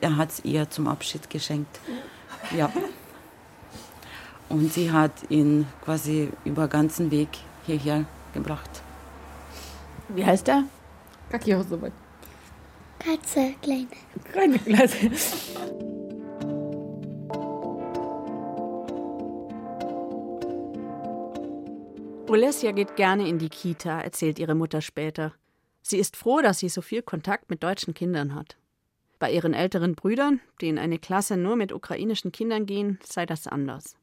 er 0.00 0.16
hat 0.16 0.30
es 0.30 0.44
ihr 0.44 0.68
zum 0.70 0.88
Abschied 0.88 1.30
geschenkt. 1.30 1.80
Ja. 2.56 2.70
Und 4.48 4.72
sie 4.72 4.92
hat 4.92 5.12
ihn 5.30 5.66
quasi 5.84 6.30
über 6.44 6.68
ganzen 6.68 7.10
Weg 7.10 7.28
hierher 7.66 8.04
gebracht. 8.32 8.82
Wie 10.08 10.24
heißt 10.24 10.48
er? 10.48 10.64
Kaki 11.30 11.56
Katze, 12.98 13.54
kleine. 13.62 13.88
Kleine 14.32 14.58
Katze. 14.58 15.10
Olesia 22.26 22.72
geht 22.72 22.96
gerne 22.96 23.28
in 23.28 23.38
die 23.38 23.48
Kita, 23.48 24.00
erzählt 24.00 24.38
ihre 24.38 24.54
Mutter 24.54 24.80
später. 24.80 25.32
Sie 25.86 25.98
ist 25.98 26.16
froh, 26.16 26.40
dass 26.40 26.60
sie 26.60 26.70
so 26.70 26.80
viel 26.80 27.02
Kontakt 27.02 27.50
mit 27.50 27.62
deutschen 27.62 27.92
Kindern 27.92 28.34
hat. 28.34 28.56
Bei 29.18 29.30
ihren 29.30 29.52
älteren 29.52 29.94
Brüdern, 29.94 30.40
die 30.62 30.68
in 30.68 30.78
eine 30.78 30.98
Klasse 30.98 31.36
nur 31.36 31.56
mit 31.56 31.72
ukrainischen 31.72 32.32
Kindern 32.32 32.64
gehen, 32.64 32.98
sei 33.04 33.26
das 33.26 33.46
anders. 33.46 33.98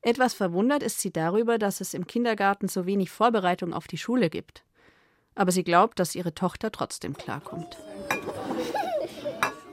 Etwas 0.00 0.32
verwundert 0.32 0.84
ist 0.84 1.00
sie 1.00 1.12
darüber, 1.12 1.58
dass 1.58 1.80
es 1.80 1.92
im 1.92 2.06
Kindergarten 2.06 2.68
so 2.68 2.86
wenig 2.86 3.10
Vorbereitung 3.10 3.74
auf 3.74 3.88
die 3.88 3.98
Schule 3.98 4.30
gibt. 4.30 4.62
Aber 5.34 5.50
sie 5.50 5.64
glaubt, 5.64 5.98
dass 5.98 6.14
ihre 6.14 6.34
Tochter 6.34 6.70
trotzdem 6.70 7.16
klarkommt. 7.16 7.76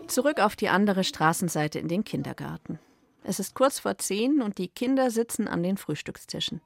Zurück 0.07 0.39
auf 0.39 0.55
die 0.55 0.69
andere 0.69 1.03
Straßenseite 1.03 1.77
in 1.77 1.87
den 1.87 2.03
Kindergarten. 2.03 2.79
Es 3.23 3.39
ist 3.39 3.53
kurz 3.53 3.77
vor 3.77 3.99
zehn 3.99 4.41
und 4.41 4.57
die 4.57 4.67
Kinder 4.67 5.11
sitzen 5.11 5.47
an 5.47 5.61
den 5.61 5.77
Frühstückstischen. 5.77 6.61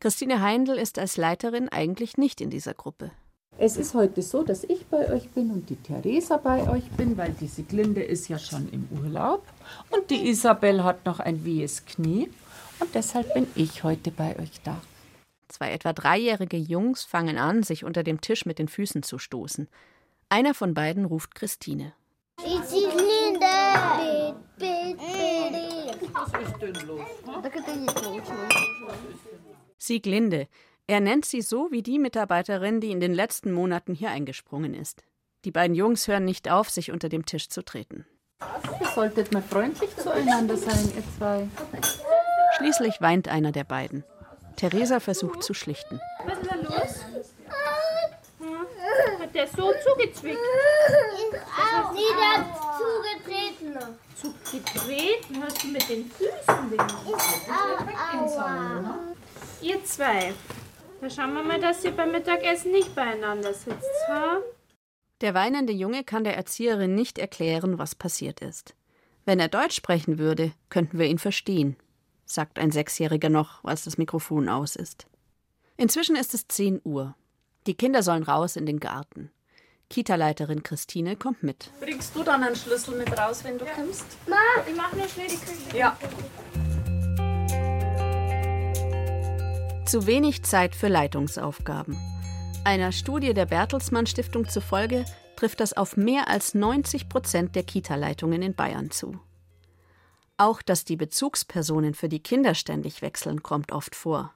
Christine 0.00 0.40
Heindl 0.40 0.76
ist 0.76 0.98
als 0.98 1.16
Leiterin 1.16 1.68
eigentlich 1.68 2.16
nicht 2.16 2.40
in 2.40 2.50
dieser 2.50 2.74
Gruppe. 2.74 3.12
Es 3.58 3.76
ist 3.76 3.94
heute 3.94 4.22
so, 4.22 4.42
dass 4.42 4.64
ich 4.64 4.86
bei 4.86 5.12
euch 5.12 5.28
bin 5.30 5.50
und 5.50 5.68
die 5.68 5.76
Theresa 5.76 6.38
bei 6.38 6.68
euch 6.70 6.90
bin, 6.92 7.16
weil 7.16 7.32
die 7.32 7.46
Siglinde 7.46 8.02
ist 8.02 8.28
ja 8.28 8.38
schon 8.38 8.68
im 8.72 8.88
Urlaub 9.02 9.46
und 9.90 10.10
die 10.10 10.28
Isabel 10.28 10.82
hat 10.82 11.04
noch 11.04 11.20
ein 11.20 11.44
wehes 11.44 11.84
Knie 11.84 12.30
und 12.80 12.94
deshalb 12.94 13.32
bin 13.34 13.46
ich 13.54 13.84
heute 13.84 14.10
bei 14.10 14.38
euch 14.38 14.60
da. 14.64 14.80
Zwei 15.48 15.72
etwa 15.72 15.92
dreijährige 15.92 16.56
Jungs 16.56 17.04
fangen 17.04 17.36
an, 17.36 17.62
sich 17.62 17.84
unter 17.84 18.02
dem 18.02 18.22
Tisch 18.22 18.46
mit 18.46 18.58
den 18.58 18.68
Füßen 18.68 19.02
zu 19.02 19.18
stoßen. 19.18 19.68
Einer 20.30 20.54
von 20.54 20.72
beiden 20.72 21.04
ruft 21.04 21.34
Christine. 21.34 21.92
Die 22.40 22.56
Siglinde! 22.66 23.12
Was 26.14 26.32
ist 26.42 26.62
denn 26.62 26.74
los? 26.86 27.06
Sieglinde. 29.78 30.48
Er 30.86 31.00
nennt 31.00 31.24
sie 31.24 31.42
so 31.42 31.70
wie 31.70 31.82
die 31.82 31.98
Mitarbeiterin, 31.98 32.80
die 32.80 32.90
in 32.90 33.00
den 33.00 33.14
letzten 33.14 33.52
Monaten 33.52 33.94
hier 33.94 34.10
eingesprungen 34.10 34.74
ist. 34.74 35.04
Die 35.44 35.50
beiden 35.50 35.74
Jungs 35.74 36.06
hören 36.08 36.24
nicht 36.24 36.50
auf, 36.50 36.70
sich 36.70 36.90
unter 36.92 37.08
dem 37.08 37.24
Tisch 37.26 37.48
zu 37.48 37.64
treten. 37.64 38.06
Ihr 38.80 38.88
solltet 38.88 39.32
mal 39.32 39.42
freundlich 39.42 39.96
zueinander 39.96 40.56
sein, 40.56 40.92
ihr 40.96 41.02
zwei. 41.16 41.48
Schließlich 42.56 43.00
weint 43.00 43.28
einer 43.28 43.52
der 43.52 43.64
beiden. 43.64 44.04
Theresa 44.56 45.00
versucht 45.00 45.42
zu 45.42 45.54
schlichten. 45.54 46.00
Was 46.26 46.38
ist 46.38 46.50
da 46.50 46.54
los? 46.56 47.04
Hat 49.20 49.34
der 49.34 49.46
so 49.46 49.72
zugezwickt? 49.84 50.38
Auch 51.56 51.92
nie 51.92 52.02
zugetreten. 52.78 53.78
Zugetreten? 54.14 55.42
Hast 55.42 55.62
du 55.62 55.68
mit 55.68 55.88
den 55.88 56.10
Füßen 56.10 56.70
den 56.70 56.80
Aua. 58.12 58.98
Ihr 59.60 59.84
zwei. 59.84 60.34
Da 61.02 61.10
schauen 61.10 61.34
wir 61.34 61.42
mal, 61.42 61.58
dass 61.58 61.84
ihr 61.84 61.90
beim 61.90 62.12
Mittagessen 62.12 62.70
nicht 62.70 62.94
beieinander 62.94 63.52
sitzt, 63.52 63.90
ha? 64.06 64.38
Der 65.20 65.34
weinende 65.34 65.72
Junge 65.72 66.04
kann 66.04 66.22
der 66.22 66.36
Erzieherin 66.36 66.94
nicht 66.94 67.18
erklären, 67.18 67.76
was 67.76 67.96
passiert 67.96 68.40
ist. 68.40 68.76
Wenn 69.24 69.40
er 69.40 69.48
Deutsch 69.48 69.74
sprechen 69.74 70.20
würde, 70.20 70.52
könnten 70.68 71.00
wir 71.00 71.06
ihn 71.06 71.18
verstehen, 71.18 71.76
sagt 72.24 72.60
ein 72.60 72.70
Sechsjähriger 72.70 73.30
noch, 73.30 73.64
als 73.64 73.82
das 73.82 73.98
Mikrofon 73.98 74.48
aus 74.48 74.76
ist. 74.76 75.08
Inzwischen 75.76 76.14
ist 76.14 76.34
es 76.34 76.46
10 76.46 76.80
Uhr. 76.84 77.16
Die 77.66 77.74
Kinder 77.74 78.04
sollen 78.04 78.22
raus 78.22 78.54
in 78.54 78.66
den 78.66 78.78
Garten. 78.78 79.32
Kita-Leiterin 79.90 80.62
Christine 80.62 81.16
kommt 81.16 81.42
mit. 81.42 81.72
Bringst 81.80 82.14
du 82.14 82.22
dann 82.22 82.44
einen 82.44 82.54
Schlüssel 82.54 82.96
mit 82.96 83.18
raus, 83.18 83.42
wenn 83.42 83.58
du 83.58 83.64
kommst? 83.64 84.06
Ich 84.68 84.76
mach 84.76 84.92
nur 84.92 85.08
schnell 85.08 85.26
die 85.26 85.36
Küche. 85.36 85.76
Ja. 85.76 85.98
Zu 89.84 90.06
wenig 90.06 90.44
Zeit 90.44 90.76
für 90.76 90.86
Leitungsaufgaben. 90.86 91.98
Einer 92.64 92.92
Studie 92.92 93.34
der 93.34 93.46
Bertelsmann 93.46 94.06
Stiftung 94.06 94.48
zufolge 94.48 95.04
trifft 95.34 95.58
das 95.58 95.72
auf 95.72 95.96
mehr 95.96 96.28
als 96.28 96.54
90 96.54 97.08
Prozent 97.08 97.56
der 97.56 97.64
Kita-Leitungen 97.64 98.42
in 98.42 98.54
Bayern 98.54 98.92
zu. 98.92 99.18
Auch 100.36 100.62
dass 100.62 100.84
die 100.84 100.96
Bezugspersonen 100.96 101.94
für 101.94 102.08
die 102.08 102.22
Kinder 102.22 102.54
ständig 102.54 103.02
wechseln, 103.02 103.42
kommt 103.42 103.72
oft 103.72 103.96
vor. 103.96 104.32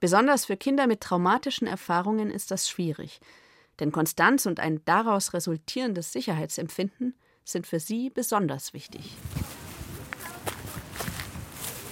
Besonders 0.00 0.46
für 0.46 0.56
Kinder 0.56 0.86
mit 0.86 1.02
traumatischen 1.02 1.68
Erfahrungen 1.68 2.30
ist 2.30 2.50
das 2.50 2.68
schwierig, 2.68 3.20
denn 3.80 3.92
Konstanz 3.92 4.46
und 4.46 4.58
ein 4.58 4.82
daraus 4.86 5.34
resultierendes 5.34 6.12
Sicherheitsempfinden 6.12 7.14
sind 7.44 7.66
für 7.66 7.78
sie 7.78 8.08
besonders 8.08 8.72
wichtig. 8.72 9.16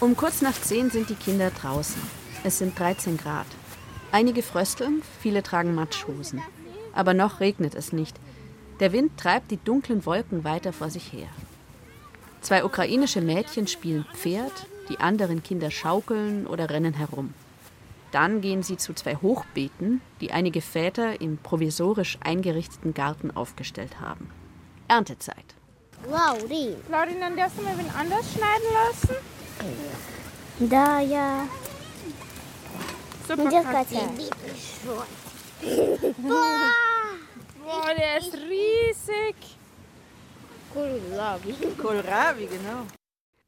Um 0.01 0.17
kurz 0.17 0.41
nach 0.41 0.59
zehn 0.61 0.91
sind 0.91 1.11
die 1.11 1.15
Kinder 1.15 1.51
draußen. 1.51 2.26
Es 2.47 2.59
sind 2.59 2.79
13 2.79 3.17
Grad. 3.17 3.49
Einige 4.13 4.41
frösteln, 4.41 5.03
viele 5.21 5.43
tragen 5.43 5.75
Matschhosen. 5.75 6.41
Aber 6.93 7.13
noch 7.13 7.41
regnet 7.41 7.75
es 7.75 7.93
nicht. 7.93 8.15
Der 8.79 8.93
Wind 8.93 9.19
treibt 9.19 9.51
die 9.51 9.57
dunklen 9.57 10.07
Wolken 10.07 10.45
weiter 10.45 10.73
vor 10.73 10.89
sich 10.89 11.13
her. 11.13 11.27
Zwei 12.43 12.65
ukrainische 12.65 13.21
Mädchen 13.21 13.67
spielen 13.67 14.07
Pferd, 14.15 14.53
die 14.89 15.01
anderen 15.01 15.43
Kinder 15.43 15.73
schaukeln 15.73 16.47
oder 16.47 16.71
rennen 16.71 16.95
herum. 16.95 17.35
Dann 18.13 18.41
gehen 18.43 18.63
sie 18.63 18.77
zu 18.77 18.95
zwei 18.95 19.17
Hochbeeten, 19.17 20.01
die 20.21 20.31
einige 20.31 20.61
Väter 20.61 21.21
im 21.21 21.39
provisorisch 21.39 22.17
eingerichteten 22.23 22.95
Garten 22.95 23.33
aufgestellt 23.33 23.99
haben. 24.01 24.31
Erntezeit. 24.87 25.57
Wow, 26.09 26.39
die. 26.49 26.77
Claudine, 26.87 27.19
dann 27.19 27.37
darfst 27.37 27.59
du 27.59 27.63
mal 27.63 27.77
wen 27.77 27.91
anders 27.91 28.25
schneiden 28.33 28.69
lassen? 28.73 29.17
Da 30.71 31.01
ja. 31.01 31.49
Super, 33.27 33.63
Katja. 33.63 34.09
Boah. 36.19 36.71
Boah, 37.65 37.95
der 37.97 38.19
ist 38.19 38.35
riesig. 38.35 39.35
Kohlrabi, 40.73 42.47
genau. 42.47 42.87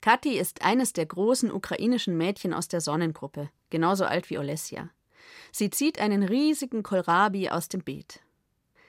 Kathi 0.00 0.38
ist 0.38 0.62
eines 0.62 0.92
der 0.94 1.06
großen 1.06 1.52
ukrainischen 1.52 2.16
Mädchen 2.16 2.54
aus 2.54 2.68
der 2.68 2.80
Sonnengruppe, 2.80 3.50
genauso 3.70 4.04
alt 4.04 4.30
wie 4.30 4.38
Olesja. 4.38 4.88
Sie 5.52 5.70
zieht 5.70 6.00
einen 6.00 6.22
riesigen 6.22 6.82
Kohlrabi 6.82 7.50
aus 7.50 7.68
dem 7.68 7.82
Beet. 7.82 8.20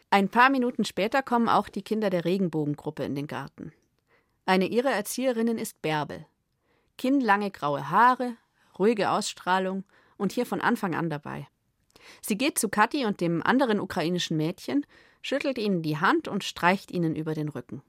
Ein 0.09 0.29
paar 0.29 0.49
Minuten 0.49 0.85
später 0.85 1.21
kommen 1.21 1.49
auch 1.49 1.69
die 1.69 1.83
Kinder 1.83 2.09
der 2.09 2.25
Regenbogengruppe 2.25 3.03
in 3.03 3.13
den 3.13 3.27
Garten. 3.27 3.73
Eine 4.45 4.65
ihrer 4.65 4.91
Erzieherinnen 4.91 5.59
ist 5.59 5.81
Bärbel. 5.83 6.25
Kinnlange 6.97 7.51
graue 7.51 7.91
Haare, 7.91 8.35
ruhige 8.79 9.11
Ausstrahlung 9.11 9.83
und 10.19 10.31
hier 10.31 10.45
von 10.45 10.61
Anfang 10.61 10.95
an 10.95 11.09
dabei. 11.09 11.47
Sie 12.21 12.37
geht 12.37 12.59
zu 12.59 12.69
Kathi 12.69 13.05
und 13.05 13.21
dem 13.21 13.41
anderen 13.43 13.79
ukrainischen 13.79 14.37
Mädchen, 14.37 14.85
schüttelt 15.21 15.57
ihnen 15.57 15.81
die 15.81 15.97
Hand 15.97 16.27
und 16.27 16.43
streicht 16.43 16.91
ihnen 16.91 17.15
über 17.15 17.33
den 17.33 17.49
Rücken. 17.49 17.81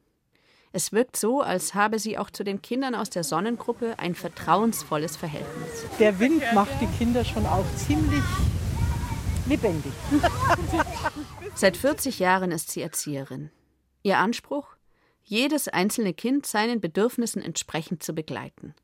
Es 0.72 0.92
wirkt 0.92 1.16
so, 1.16 1.40
als 1.40 1.74
habe 1.74 1.98
sie 1.98 2.16
auch 2.16 2.30
zu 2.30 2.44
den 2.44 2.62
Kindern 2.62 2.94
aus 2.94 3.10
der 3.10 3.24
Sonnengruppe 3.24 3.98
ein 3.98 4.14
vertrauensvolles 4.14 5.16
Verhältnis. 5.16 5.84
Der 5.98 6.20
Wind 6.20 6.42
macht 6.54 6.80
die 6.80 6.86
Kinder 6.98 7.24
schon 7.24 7.44
auch 7.44 7.66
ziemlich 7.74 8.22
lebendig. 9.46 9.92
Seit 11.56 11.76
40 11.76 12.20
Jahren 12.20 12.52
ist 12.52 12.70
sie 12.70 12.82
Erzieherin. 12.82 13.50
Ihr 14.04 14.18
Anspruch? 14.18 14.68
Jedes 15.24 15.66
einzelne 15.66 16.14
Kind 16.14 16.46
seinen 16.46 16.80
Bedürfnissen 16.80 17.42
entsprechend 17.42 18.02
zu 18.04 18.14
begleiten. 18.14 18.74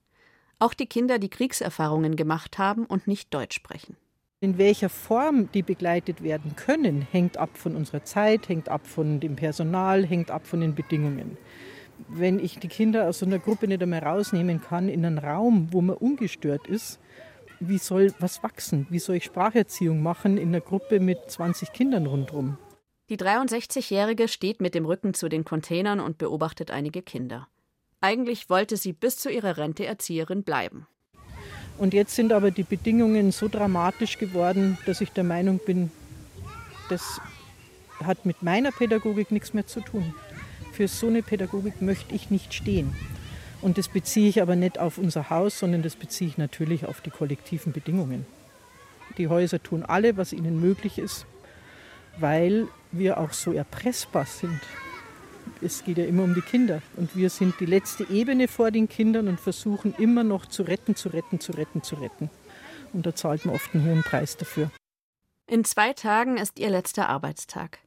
Auch 0.59 0.75
die 0.75 0.87
Kinder, 0.87 1.19
die 1.19 1.29
Kriegserfahrungen 1.29 2.17
gemacht 2.17 2.59
haben 2.59 2.87
und 2.87 3.07
nicht 3.07 3.33
Deutsch 3.35 3.57
sprechen. 3.57 3.97
In 4.41 4.59
welcher 4.59 4.89
Form 4.89 5.51
die 5.53 5.63
begleitet 5.63 6.23
werden 6.23 6.57
können, 6.57 7.07
hängt 7.11 7.37
ab 7.37 7.51
von 7.55 7.75
unserer 7.75 8.05
Zeit, 8.05 8.49
hängt 8.49 8.69
ab 8.69 8.87
von 8.87 9.21
dem 9.21 9.37
Personal, 9.37 10.05
hängt 10.05 10.31
ab 10.31 10.47
von 10.47 10.61
den 10.61 10.75
Bedingungen 10.75 11.39
wenn 12.09 12.39
ich 12.39 12.59
die 12.59 12.69
Kinder 12.69 13.09
aus 13.09 13.21
so 13.21 13.27
einer 13.27 13.39
Gruppe 13.39 13.69
nicht 13.69 13.83
einmal 13.83 14.01
rausnehmen 14.01 14.61
kann 14.61 14.89
in 14.89 15.05
einen 15.05 15.19
Raum, 15.19 15.69
wo 15.73 15.81
man 15.81 15.97
ungestört 15.97 16.67
ist, 16.67 16.99
wie 17.59 17.79
soll 17.79 18.13
was 18.19 18.43
wachsen? 18.43 18.87
Wie 18.91 18.99
soll 18.99 19.17
ich 19.17 19.25
Spracherziehung 19.25 20.03
machen 20.03 20.37
in 20.37 20.49
einer 20.49 20.61
Gruppe 20.61 21.01
mit 21.01 21.19
20 21.31 21.73
Kindern 21.73 22.07
rundherum? 22.07 22.59
Die 23.09 23.17
63-Jährige 23.17 24.29
steht 24.29 24.61
mit 24.61 24.75
dem 24.75 24.85
Rücken 24.85 25.15
zu 25.15 25.29
den 25.29 25.45
Containern 25.45 26.01
und 26.01 26.19
beobachtet 26.19 26.71
einige 26.71 27.03
Kinder. 27.03 27.49
Eigentlich 28.00 28.50
wollte 28.50 28.76
sie 28.76 28.93
bis 28.93 29.17
zu 29.17 29.31
ihrer 29.31 29.57
Rente 29.57 29.87
Erzieherin 29.87 30.43
bleiben. 30.43 30.87
Und 31.79 31.93
jetzt 31.93 32.15
sind 32.15 32.33
aber 32.33 32.50
die 32.50 32.62
Bedingungen 32.62 33.33
so 33.33 33.49
dramatisch 33.49 34.19
geworden, 34.19 34.79
dass 34.87 35.00
ich 35.00 35.12
der 35.12 35.25
Meinung 35.25 35.61
bin, 35.65 35.91
das 36.88 37.21
hat 38.03 38.25
mit 38.25 38.43
meiner 38.43 38.73
Pädagogik 38.73 39.31
nichts 39.31 39.53
mehr 39.53 39.67
zu 39.67 39.81
tun 39.81 40.15
für 40.76 40.88
so 40.88 41.07
eine 41.07 41.23
Pädagogik 41.23 41.81
möchte 41.81 42.15
ich 42.15 42.31
nicht 42.31 42.53
stehen. 42.53 42.95
Und 43.62 43.79
das 43.79 43.88
beziehe 43.88 44.29
ich 44.29 44.43
aber 44.43 44.57
nicht 44.57 44.79
auf 44.79 44.99
unser 44.99 45.31
Haus, 45.31 45.59
sondern 45.59 45.83
das 45.83 45.97
beziehe 45.97 46.29
ich 46.29 46.37
natürlich 46.37 46.85
auf 46.85 47.00
die 47.00 47.11
kollektiven 47.11 47.73
Bedingungen. 47.73 48.26
Die 49.17 49.29
Häuser 49.29 49.62
tun 49.62 49.83
alle, 49.83 50.19
was 50.19 50.35
ihnen 50.35 50.61
möglich 50.61 50.99
ist, 50.99 51.25
weil 52.19 52.69
wir 52.93 53.19
auch 53.19 53.33
so 53.33 53.53
erpressbar 53.53 54.26
sind. 54.26 54.61
Es 55.63 55.85
geht 55.85 55.99
ja 55.99 56.05
immer 56.05 56.25
um 56.25 56.35
die 56.35 56.43
Kinder. 56.43 56.83
Und 56.97 57.17
wir 57.17 57.31
sind 57.31 57.59
die 57.61 57.67
letzte 57.67 58.05
Ebene 58.11 58.47
vor 58.49 58.71
den 58.71 58.89
Kindern 58.89 59.29
und 59.29 59.41
versuchen 59.41 59.95
immer 59.99 60.23
noch 60.23 60.47
zu 60.47 60.63
retten, 60.63 60.95
zu 60.95 61.09
retten, 61.09 61.41
zu 61.41 61.53
retten, 61.53 61.83
zu 61.83 61.97
retten. 61.97 62.31
Und 62.93 63.07
da 63.07 63.15
zahlt 63.15 63.45
man 63.47 63.55
oft 63.55 63.75
einen 63.75 63.87
hohen 63.87 64.03
Preis 64.03 64.37
dafür. 64.37 64.71
In 65.47 65.65
zwei 65.65 65.93
Tagen 65.93 66.37
ist 66.37 66.59
ihr 66.59 66.71
letzter 66.71 67.09
Arbeitstag. 67.09 67.79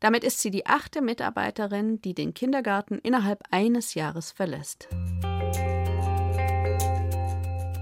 Damit 0.00 0.22
ist 0.22 0.40
sie 0.40 0.50
die 0.50 0.66
achte 0.66 1.00
Mitarbeiterin, 1.00 2.00
die 2.02 2.14
den 2.14 2.34
Kindergarten 2.34 2.98
innerhalb 2.98 3.42
eines 3.50 3.94
Jahres 3.94 4.30
verlässt. 4.30 4.88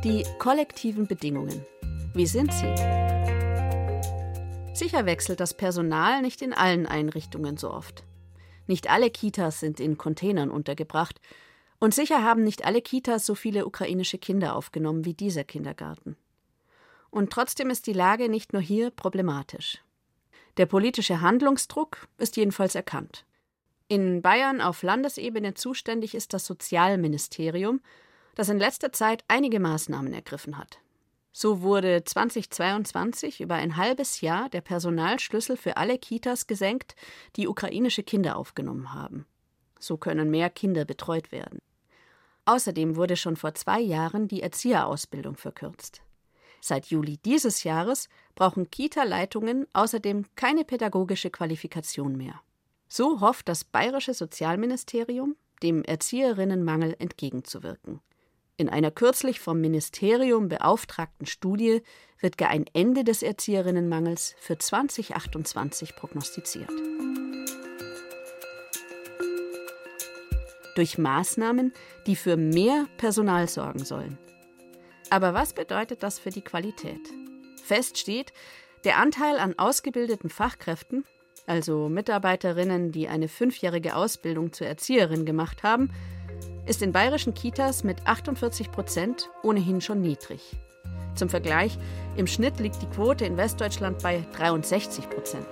Die 0.04 0.24
kollektiven 0.38 1.06
Bedingungen. 1.06 1.64
Wie 2.14 2.26
sind 2.26 2.52
sie? 2.52 2.74
Sicher 4.72 5.04
wechselt 5.04 5.40
das 5.40 5.54
Personal 5.54 6.22
nicht 6.22 6.42
in 6.42 6.52
allen 6.52 6.86
Einrichtungen 6.86 7.56
so 7.56 7.70
oft. 7.70 8.04
Nicht 8.66 8.90
alle 8.90 9.10
Kitas 9.10 9.60
sind 9.60 9.80
in 9.80 9.98
Containern 9.98 10.50
untergebracht. 10.50 11.20
Und 11.78 11.94
sicher 11.94 12.22
haben 12.22 12.42
nicht 12.42 12.64
alle 12.64 12.82
Kitas 12.82 13.26
so 13.26 13.34
viele 13.34 13.66
ukrainische 13.66 14.18
Kinder 14.18 14.56
aufgenommen 14.56 15.04
wie 15.04 15.14
dieser 15.14 15.44
Kindergarten. 15.44 16.16
Und 17.10 17.32
trotzdem 17.32 17.70
ist 17.70 17.86
die 17.86 17.92
Lage 17.92 18.28
nicht 18.28 18.52
nur 18.52 18.62
hier 18.62 18.90
problematisch. 18.90 19.82
Der 20.56 20.66
politische 20.66 21.20
Handlungsdruck 21.20 22.08
ist 22.18 22.36
jedenfalls 22.36 22.74
erkannt. 22.74 23.24
In 23.88 24.20
Bayern 24.22 24.60
auf 24.60 24.82
Landesebene 24.82 25.54
zuständig 25.54 26.14
ist 26.14 26.32
das 26.32 26.46
Sozialministerium, 26.46 27.80
das 28.34 28.48
in 28.48 28.58
letzter 28.58 28.92
Zeit 28.92 29.24
einige 29.28 29.60
Maßnahmen 29.60 30.12
ergriffen 30.12 30.58
hat. 30.58 30.80
So 31.38 31.60
wurde 31.60 32.02
2022 32.02 33.42
über 33.42 33.56
ein 33.56 33.76
halbes 33.76 34.22
Jahr 34.22 34.48
der 34.48 34.62
Personalschlüssel 34.62 35.58
für 35.58 35.76
alle 35.76 35.98
Kitas 35.98 36.46
gesenkt, 36.46 36.96
die 37.36 37.46
ukrainische 37.46 38.02
Kinder 38.02 38.38
aufgenommen 38.38 38.94
haben. 38.94 39.26
So 39.78 39.98
können 39.98 40.30
mehr 40.30 40.48
Kinder 40.48 40.86
betreut 40.86 41.32
werden. 41.32 41.58
Außerdem 42.46 42.96
wurde 42.96 43.16
schon 43.16 43.36
vor 43.36 43.52
zwei 43.52 43.80
Jahren 43.80 44.28
die 44.28 44.40
Erzieherausbildung 44.40 45.36
verkürzt. 45.36 46.00
Seit 46.62 46.86
Juli 46.86 47.18
dieses 47.18 47.64
Jahres 47.64 48.08
brauchen 48.34 48.70
Kita-Leitungen 48.70 49.66
außerdem 49.74 50.24
keine 50.36 50.64
pädagogische 50.64 51.28
Qualifikation 51.28 52.16
mehr. 52.16 52.40
So 52.88 53.20
hofft 53.20 53.50
das 53.50 53.62
bayerische 53.62 54.14
Sozialministerium, 54.14 55.36
dem 55.62 55.84
Erzieherinnenmangel 55.84 56.96
entgegenzuwirken. 56.98 58.00
In 58.58 58.70
einer 58.70 58.90
kürzlich 58.90 59.38
vom 59.38 59.60
Ministerium 59.60 60.48
beauftragten 60.48 61.26
Studie 61.26 61.82
wird 62.20 62.38
gar 62.38 62.48
ein 62.48 62.64
Ende 62.72 63.04
des 63.04 63.22
Erzieherinnenmangels 63.22 64.34
für 64.38 64.56
2028 64.56 65.94
prognostiziert. 65.94 66.70
Durch 70.74 70.96
Maßnahmen, 70.96 71.74
die 72.06 72.16
für 72.16 72.38
mehr 72.38 72.86
Personal 72.96 73.46
sorgen 73.46 73.84
sollen. 73.84 74.16
Aber 75.10 75.34
was 75.34 75.52
bedeutet 75.52 76.02
das 76.02 76.18
für 76.18 76.30
die 76.30 76.42
Qualität? 76.42 77.00
Fest 77.62 77.98
steht, 77.98 78.32
der 78.84 78.96
Anteil 78.96 79.38
an 79.38 79.58
ausgebildeten 79.58 80.30
Fachkräften, 80.30 81.04
also 81.46 81.90
Mitarbeiterinnen, 81.90 82.90
die 82.90 83.08
eine 83.08 83.28
fünfjährige 83.28 83.96
Ausbildung 83.96 84.54
zur 84.54 84.66
Erzieherin 84.66 85.26
gemacht 85.26 85.62
haben, 85.62 85.90
ist 86.66 86.82
in 86.82 86.92
bayerischen 86.92 87.32
Kitas 87.32 87.84
mit 87.84 88.06
48 88.06 88.70
Prozent 88.70 89.30
ohnehin 89.42 89.80
schon 89.80 90.00
niedrig. 90.00 90.56
Zum 91.14 91.28
Vergleich, 91.28 91.78
im 92.16 92.26
Schnitt 92.26 92.60
liegt 92.60 92.82
die 92.82 92.86
Quote 92.86 93.24
in 93.24 93.36
Westdeutschland 93.36 94.02
bei 94.02 94.26
63 94.36 95.08
Prozent. 95.08 95.46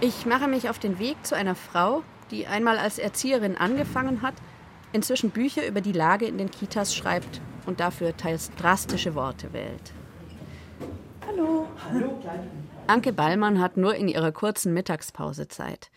Ich 0.00 0.26
mache 0.26 0.48
mich 0.48 0.68
auf 0.68 0.78
den 0.78 0.98
Weg 0.98 1.24
zu 1.24 1.36
einer 1.36 1.54
Frau, 1.54 2.02
die 2.30 2.46
einmal 2.46 2.78
als 2.78 2.98
Erzieherin 2.98 3.56
angefangen 3.56 4.22
hat, 4.22 4.34
inzwischen 4.92 5.30
Bücher 5.30 5.66
über 5.66 5.80
die 5.80 5.92
Lage 5.92 6.26
in 6.26 6.38
den 6.38 6.50
Kitas 6.50 6.94
schreibt 6.94 7.40
und 7.66 7.80
dafür 7.80 8.16
teils 8.16 8.50
drastische 8.56 9.14
Worte 9.14 9.52
wählt. 9.52 9.92
Hallo. 11.26 11.66
Hallo. 11.90 12.20
Anke 12.86 13.14
Ballmann 13.14 13.60
hat 13.60 13.78
nur 13.78 13.94
in 13.94 14.08
ihrer 14.08 14.30
kurzen 14.30 14.74
Mittagspause 14.74 15.48
Zeit. 15.48 15.90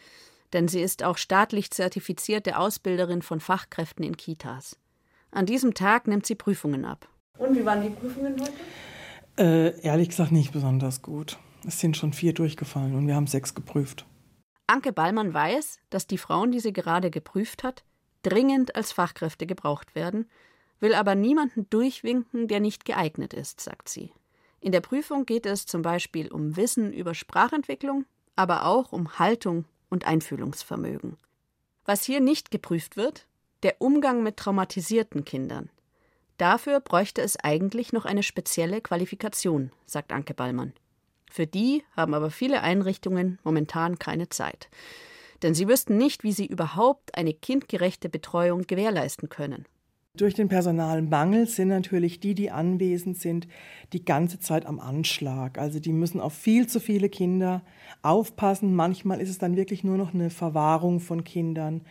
Denn 0.53 0.69
sie 0.69 0.81
ist 0.81 1.03
auch 1.03 1.17
staatlich 1.17 1.71
zertifizierte 1.71 2.57
Ausbilderin 2.57 3.21
von 3.21 3.41
Fachkräften 3.41 4.05
in 4.05 4.15
Kitas. 4.15 4.77
An 5.29 5.45
diesem 5.45 5.73
Tag 5.73 6.07
nimmt 6.07 6.25
sie 6.25 6.35
Prüfungen 6.35 6.85
ab. 6.85 7.09
Und 7.37 7.57
wie 7.57 7.65
waren 7.65 7.81
die 7.83 7.89
Prüfungen 7.89 8.35
heute? 8.39 8.53
Äh, 9.37 9.81
ehrlich 9.81 10.09
gesagt 10.09 10.31
nicht 10.31 10.53
besonders 10.53 11.01
gut. 11.01 11.37
Es 11.67 11.79
sind 11.79 11.97
schon 11.97 12.13
vier 12.13 12.33
durchgefallen 12.33 12.95
und 12.95 13.05
wir 13.07 13.15
haben 13.15 13.27
sechs 13.27 13.53
geprüft. 13.53 14.05
Anke 14.67 14.93
Ballmann 14.93 15.33
weiß, 15.33 15.79
dass 15.89 16.07
die 16.07 16.17
Frauen, 16.17 16.51
die 16.51 16.61
sie 16.61 16.73
gerade 16.73 17.11
geprüft 17.11 17.63
hat, 17.63 17.83
dringend 18.23 18.75
als 18.75 18.93
Fachkräfte 18.93 19.45
gebraucht 19.45 19.93
werden, 19.93 20.29
will 20.79 20.93
aber 20.93 21.15
niemanden 21.15 21.69
durchwinken, 21.69 22.47
der 22.47 22.61
nicht 22.61 22.85
geeignet 22.85 23.33
ist, 23.33 23.59
sagt 23.59 23.89
sie. 23.89 24.11
In 24.59 24.71
der 24.71 24.81
Prüfung 24.81 25.25
geht 25.25 25.45
es 25.45 25.65
zum 25.65 25.81
Beispiel 25.81 26.31
um 26.31 26.55
Wissen 26.55 26.91
über 26.91 27.13
Sprachentwicklung, 27.13 28.05
aber 28.35 28.65
auch 28.65 28.91
um 28.91 29.19
Haltung 29.19 29.65
und 29.89 30.05
Einfühlungsvermögen. 30.05 31.17
Was 31.85 32.03
hier 32.03 32.19
nicht 32.19 32.51
geprüft 32.51 32.97
wird, 32.97 33.27
der 33.63 33.81
Umgang 33.81 34.23
mit 34.23 34.37
traumatisierten 34.37 35.25
Kindern. 35.25 35.69
Dafür 36.37 36.79
bräuchte 36.79 37.21
es 37.21 37.37
eigentlich 37.37 37.93
noch 37.93 38.05
eine 38.05 38.23
spezielle 38.23 38.81
Qualifikation, 38.81 39.71
sagt 39.85 40.11
Anke 40.11 40.33
Ballmann. 40.33 40.73
Für 41.29 41.47
die 41.47 41.83
haben 41.95 42.13
aber 42.13 42.29
viele 42.29 42.61
Einrichtungen 42.61 43.39
momentan 43.43 43.99
keine 43.99 44.29
Zeit. 44.29 44.69
Denn 45.41 45.53
sie 45.53 45.67
wüssten 45.67 45.97
nicht, 45.97 46.23
wie 46.23 46.31
sie 46.31 46.45
überhaupt 46.45 47.15
eine 47.15 47.33
kindgerechte 47.33 48.09
Betreuung 48.09 48.63
gewährleisten 48.67 49.29
können. 49.29 49.65
Durch 50.17 50.33
den 50.33 50.49
Personalmangel 50.49 51.47
sind 51.47 51.67
natürlich 51.67 52.19
die, 52.19 52.33
die 52.33 52.49
anwesend 52.49 53.17
sind, 53.17 53.47
die 53.93 54.03
ganze 54.03 54.39
Zeit 54.39 54.65
am 54.65 54.79
Anschlag. 54.79 55.59
Also 55.59 55.79
die 55.79 55.93
müssen 55.93 56.19
auf 56.19 56.33
viel 56.33 56.67
zu 56.67 56.79
viele 56.79 57.07
Kinder 57.07 57.61
aufpassen. 58.01 58.75
Manchmal 58.75 59.21
ist 59.21 59.29
es 59.29 59.37
dann 59.37 59.55
wirklich 59.55 59.83
nur 59.83 59.95
noch 59.97 60.15
eine 60.15 60.31
Verwahrung 60.31 60.99
von 60.99 61.23
Kindern. 61.23 61.81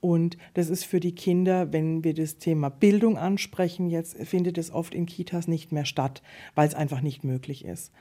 Und 0.00 0.36
das 0.54 0.70
ist 0.70 0.84
für 0.84 1.00
die 1.00 1.14
Kinder, 1.14 1.72
wenn 1.72 2.04
wir 2.04 2.14
das 2.14 2.38
Thema 2.38 2.70
Bildung 2.70 3.18
ansprechen, 3.18 3.90
jetzt 3.90 4.16
findet 4.16 4.58
es 4.58 4.72
oft 4.72 4.94
in 4.94 5.06
Kitas 5.06 5.48
nicht 5.48 5.72
mehr 5.72 5.84
statt, 5.84 6.22
weil 6.54 6.68
es 6.68 6.74
einfach 6.74 7.00
nicht 7.00 7.24
möglich 7.24 7.64
ist. 7.64 7.92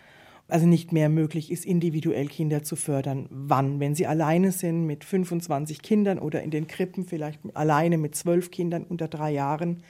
Also 0.52 0.66
nicht 0.66 0.92
mehr 0.92 1.10
möglich 1.10 1.52
ist, 1.52 1.66
individuell 1.66 2.28
Kinder 2.28 2.64
zu 2.64 2.76
fördern. 2.76 3.28
Wann? 3.30 3.80
Wenn 3.80 3.96
sie 3.96 4.08
alleine 4.08 4.52
sind 4.52 4.86
mit 4.86 5.04
25 5.04 5.82
Kindern 5.82 6.20
oder 6.20 6.44
in 6.44 6.52
den 6.52 6.68
Krippen 6.68 7.06
vielleicht 7.06 7.40
alleine 7.54 7.98
mit 7.98 8.16
zwölf 8.16 8.52
Kindern 8.52 8.84
unter 8.84 9.08
drei 9.08 9.32
Jahren. 9.32 9.84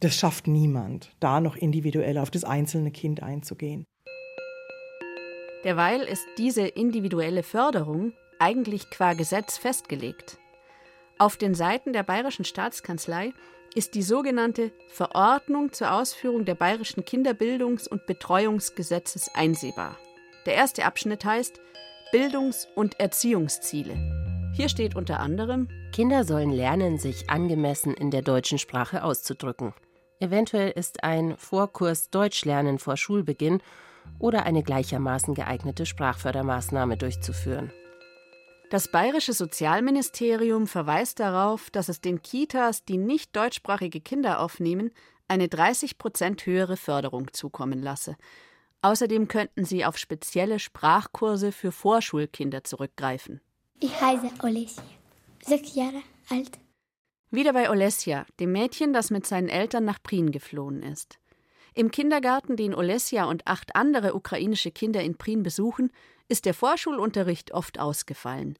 Das 0.00 0.16
schafft 0.16 0.46
niemand, 0.46 1.14
da 1.20 1.40
noch 1.40 1.56
individuell 1.56 2.16
auf 2.16 2.30
das 2.30 2.44
einzelne 2.44 2.90
Kind 2.90 3.22
einzugehen. 3.22 3.84
Derweil 5.64 6.00
ist 6.00 6.26
diese 6.38 6.66
individuelle 6.66 7.42
Förderung 7.42 8.14
eigentlich 8.38 8.88
qua 8.88 9.12
Gesetz 9.12 9.58
festgelegt. 9.58 10.38
Auf 11.18 11.36
den 11.36 11.54
Seiten 11.54 11.92
der 11.92 12.02
Bayerischen 12.02 12.46
Staatskanzlei 12.46 13.34
ist 13.74 13.94
die 13.94 14.02
sogenannte 14.02 14.72
Verordnung 14.88 15.72
zur 15.72 15.92
Ausführung 15.92 16.44
der 16.44 16.54
Bayerischen 16.54 17.04
Kinderbildungs- 17.04 17.88
und 17.88 18.06
Betreuungsgesetzes 18.06 19.30
einsehbar. 19.34 19.96
Der 20.46 20.54
erste 20.54 20.84
Abschnitt 20.84 21.24
heißt 21.24 21.60
Bildungs- 22.12 22.66
und 22.74 22.98
Erziehungsziele. 22.98 23.94
Hier 24.54 24.68
steht 24.68 24.96
unter 24.96 25.20
anderem 25.20 25.68
Kinder 25.92 26.24
sollen 26.24 26.50
lernen, 26.50 26.98
sich 26.98 27.30
angemessen 27.30 27.94
in 27.94 28.10
der 28.10 28.22
deutschen 28.22 28.58
Sprache 28.58 29.02
auszudrücken. 29.02 29.74
Eventuell 30.20 30.70
ist 30.70 31.02
ein 31.02 31.36
Vorkurs 31.36 32.10
Deutschlernen 32.10 32.78
vor 32.78 32.96
Schulbeginn 32.96 33.60
oder 34.18 34.44
eine 34.44 34.62
gleichermaßen 34.62 35.34
geeignete 35.34 35.86
Sprachfördermaßnahme 35.86 36.96
durchzuführen. 36.96 37.72
Das 38.70 38.86
bayerische 38.86 39.32
Sozialministerium 39.32 40.68
verweist 40.68 41.18
darauf, 41.18 41.70
dass 41.70 41.88
es 41.88 42.00
den 42.00 42.22
Kitas, 42.22 42.84
die 42.84 42.98
nicht 42.98 43.34
deutschsprachige 43.34 44.00
Kinder 44.00 44.38
aufnehmen, 44.38 44.92
eine 45.26 45.48
30 45.48 45.98
Prozent 45.98 46.46
höhere 46.46 46.76
Förderung 46.76 47.32
zukommen 47.32 47.82
lasse. 47.82 48.16
Außerdem 48.82 49.26
könnten 49.26 49.64
sie 49.64 49.84
auf 49.84 49.98
spezielle 49.98 50.60
Sprachkurse 50.60 51.50
für 51.50 51.72
Vorschulkinder 51.72 52.62
zurückgreifen. 52.62 53.40
Ich 53.80 54.00
heiße 54.00 54.30
Olesja, 54.44 54.84
sechs 55.44 55.74
Jahre 55.74 56.02
alt. 56.28 56.58
Wieder 57.32 57.52
bei 57.52 57.70
Olesja, 57.70 58.24
dem 58.38 58.52
Mädchen, 58.52 58.92
das 58.92 59.10
mit 59.10 59.26
seinen 59.26 59.48
Eltern 59.48 59.84
nach 59.84 60.00
Prien 60.00 60.30
geflohen 60.30 60.84
ist. 60.84 61.19
Im 61.74 61.90
Kindergarten, 61.90 62.56
den 62.56 62.74
Olesja 62.74 63.24
und 63.24 63.46
acht 63.46 63.76
andere 63.76 64.14
ukrainische 64.14 64.70
Kinder 64.70 65.02
in 65.02 65.16
Prien 65.16 65.42
besuchen, 65.42 65.92
ist 66.28 66.44
der 66.44 66.54
Vorschulunterricht 66.54 67.52
oft 67.52 67.78
ausgefallen. 67.78 68.58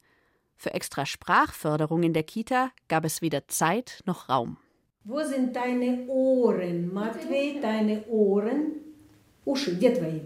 Für 0.55 0.73
extra 0.73 1.05
Sprachförderung 1.05 2.03
in 2.03 2.13
der 2.13 2.23
Kita 2.23 2.71
gab 2.87 3.03
es 3.05 3.21
weder 3.21 3.47
Zeit 3.47 4.01
noch 4.05 4.29
Raum. 4.29 4.57
Wo 5.03 5.23
sind 5.23 5.55
deine 5.55 6.05
Ohren, 6.07 6.93
Matvey, 6.93 7.59
deine 7.59 8.05
Ohren? 8.07 8.73
Uschi, 9.43 9.79
Detvey. 9.79 10.21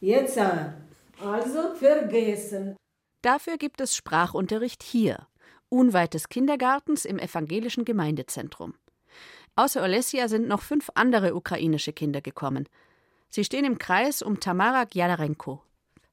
Jetzt 0.00 0.38
also 0.38 1.74
vergessen. 1.74 2.76
Dafür 3.20 3.58
gibt 3.58 3.80
es 3.80 3.94
Sprachunterricht 3.94 4.82
hier, 4.82 5.26
unweit 5.68 6.14
des 6.14 6.28
Kindergartens 6.28 7.04
im 7.04 7.18
evangelischen 7.18 7.84
Gemeindezentrum. 7.84 8.74
Außer 9.58 9.82
Olesja 9.82 10.28
sind 10.28 10.46
noch 10.46 10.62
fünf 10.62 10.88
andere 10.94 11.34
ukrainische 11.34 11.92
Kinder 11.92 12.20
gekommen. 12.20 12.68
Sie 13.28 13.42
stehen 13.42 13.64
im 13.64 13.76
Kreis 13.76 14.22
um 14.22 14.38
Tamara 14.38 14.84
Gjadarenko. 14.84 15.60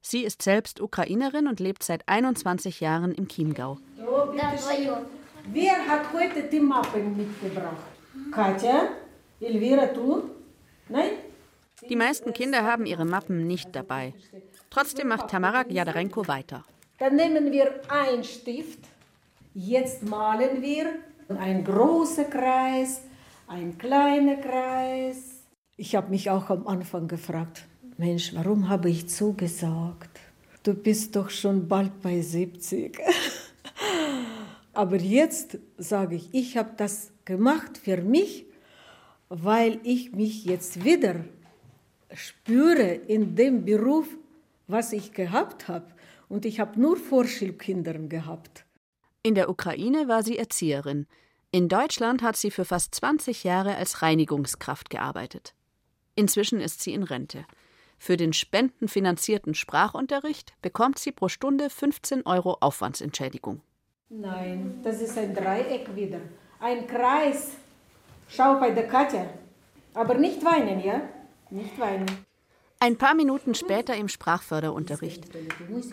Sie 0.00 0.24
ist 0.24 0.42
selbst 0.42 0.80
Ukrainerin 0.80 1.46
und 1.46 1.60
lebt 1.60 1.84
seit 1.84 2.08
21 2.08 2.80
Jahren 2.80 3.14
im 3.14 3.28
Chiemgau. 3.28 3.78
Wer 5.52 5.76
hat 5.88 6.12
heute 6.12 6.42
die 6.42 6.58
Mappen 6.58 7.16
mitgebracht? 7.16 7.86
Katja? 8.32 8.88
Elvira, 9.40 9.86
du? 9.86 10.28
Nein? 10.88 11.10
Die 11.88 11.94
meisten 11.94 12.32
Kinder 12.32 12.64
haben 12.64 12.84
ihre 12.84 13.04
Mappen 13.04 13.46
nicht 13.46 13.76
dabei. 13.76 14.12
Trotzdem 14.70 15.06
macht 15.06 15.30
Tamara 15.30 15.62
Gjadarenko 15.62 16.26
weiter. 16.26 16.64
Dann 16.98 17.14
nehmen 17.14 17.52
wir 17.52 17.80
einen 17.88 18.24
Stift. 18.24 18.80
Jetzt 19.54 20.02
malen 20.02 20.62
wir 20.62 20.96
einen 21.28 21.62
großen 21.62 22.28
Kreis, 22.28 23.02
einen 23.46 23.78
kleinen 23.78 24.40
Kreis. 24.40 25.44
Ich 25.76 25.94
habe 25.94 26.10
mich 26.10 26.30
auch 26.30 26.50
am 26.50 26.66
Anfang 26.66 27.08
gefragt, 27.08 27.66
Mensch, 27.96 28.34
warum 28.34 28.68
habe 28.68 28.90
ich 28.90 29.08
zugesagt? 29.08 30.20
Du 30.62 30.74
bist 30.74 31.16
doch 31.16 31.30
schon 31.30 31.68
bald 31.68 32.02
bei 32.02 32.20
70. 32.20 32.98
Aber 34.72 34.96
jetzt 34.96 35.58
sage 35.78 36.16
ich, 36.16 36.28
ich 36.32 36.56
habe 36.56 36.72
das 36.76 37.12
gemacht 37.24 37.78
für 37.78 37.98
mich, 37.98 38.46
weil 39.28 39.80
ich 39.84 40.12
mich 40.12 40.44
jetzt 40.44 40.84
wieder 40.84 41.24
spüre 42.12 42.92
in 42.92 43.36
dem 43.36 43.64
Beruf, 43.64 44.06
was 44.66 44.92
ich 44.92 45.12
gehabt 45.12 45.68
habe. 45.68 45.86
Und 46.28 46.44
ich 46.44 46.60
habe 46.60 46.80
nur 46.80 46.96
Vorschulkindern 46.96 48.08
gehabt. 48.08 48.64
In 49.22 49.34
der 49.34 49.48
Ukraine 49.48 50.08
war 50.08 50.22
sie 50.22 50.36
Erzieherin. 50.38 51.06
In 51.56 51.70
Deutschland 51.70 52.20
hat 52.20 52.36
sie 52.36 52.50
für 52.50 52.66
fast 52.66 52.94
20 52.96 53.42
Jahre 53.42 53.76
als 53.76 54.02
Reinigungskraft 54.02 54.90
gearbeitet. 54.90 55.54
Inzwischen 56.14 56.60
ist 56.60 56.82
sie 56.82 56.92
in 56.92 57.02
Rente. 57.02 57.46
Für 57.96 58.18
den 58.18 58.34
spendenfinanzierten 58.34 59.54
Sprachunterricht 59.54 60.52
bekommt 60.60 60.98
sie 60.98 61.12
pro 61.12 61.28
Stunde 61.28 61.70
15 61.70 62.26
Euro 62.26 62.58
Aufwandsentschädigung. 62.60 63.62
Nein, 64.10 64.80
das 64.82 65.00
ist 65.00 65.16
ein 65.16 65.34
Dreieck 65.34 65.96
wieder. 65.96 66.20
Ein 66.60 66.86
Kreis. 66.86 67.52
Schau 68.28 68.60
bei 68.60 68.72
der 68.72 68.86
Katja. 68.86 69.24
Aber 69.94 70.12
nicht 70.12 70.44
weinen, 70.44 70.84
ja? 70.84 71.00
Nicht 71.48 71.78
weinen. 71.78 72.04
Ein 72.80 72.98
paar 72.98 73.14
Minuten 73.14 73.54
später 73.54 73.96
im 73.96 74.08
Sprachförderunterricht. 74.08 75.24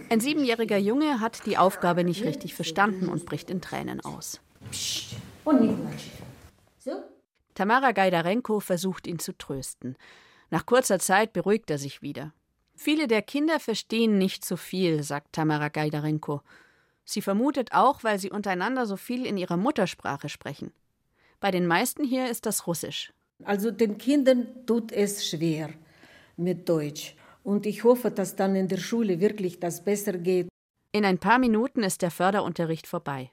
Ein 0.10 0.20
siebenjähriger 0.20 0.78
Junge 0.78 1.22
hat 1.22 1.46
die 1.46 1.58
Aufgabe 1.58 2.04
nicht 2.04 2.26
richtig 2.26 2.54
verstanden 2.54 3.08
und 3.08 3.26
bricht 3.26 3.50
in 3.50 3.62
Tränen 3.62 4.02
aus. 4.02 4.42
Und 5.46 5.62
nicht 5.62 6.12
so? 6.80 7.04
Tamara 7.54 7.92
Gajdarenko 7.92 8.60
versucht 8.60 9.08
ihn 9.08 9.20
zu 9.20 9.38
trösten. 9.38 9.96
Nach 10.50 10.66
kurzer 10.66 11.00
Zeit 11.00 11.34
beruhigt 11.34 11.70
er 11.70 11.78
sich 11.78 12.02
wieder. 12.02 12.34
Viele 12.76 13.08
der 13.08 13.22
Kinder 13.22 13.60
verstehen 13.60 14.18
nicht 14.18 14.44
so 14.46 14.58
viel, 14.58 15.04
sagt 15.04 15.34
Tamara 15.34 15.70
Gajdarenko. 15.70 16.42
Sie 17.06 17.22
vermutet 17.22 17.74
auch, 17.74 18.04
weil 18.04 18.18
sie 18.20 18.32
untereinander 18.32 18.86
so 18.86 18.98
viel 18.98 19.26
in 19.26 19.38
ihrer 19.38 19.58
Muttersprache 19.58 20.30
sprechen. 20.30 20.72
Bei 21.40 21.52
den 21.52 21.68
meisten 21.68 22.04
hier 22.04 22.30
ist 22.30 22.46
das 22.46 22.68
Russisch. 22.68 23.14
Also 23.44 23.72
den 23.72 23.98
Kindern 23.98 24.66
tut 24.66 24.92
es 24.92 25.28
schwer 25.28 25.70
mit 26.38 26.68
Deutsch. 26.70 27.16
Und 27.44 27.66
ich 27.66 27.84
hoffe, 27.84 28.10
dass 28.10 28.36
dann 28.36 28.56
in 28.56 28.70
der 28.70 28.78
Schule 28.78 29.20
wirklich 29.20 29.60
das 29.60 29.84
besser 29.84 30.14
geht. 30.14 30.48
In 30.94 31.04
ein 31.04 31.18
paar 31.18 31.40
Minuten 31.40 31.84
ist 31.84 32.02
der 32.02 32.12
Förderunterricht 32.12 32.88
vorbei. 32.88 33.32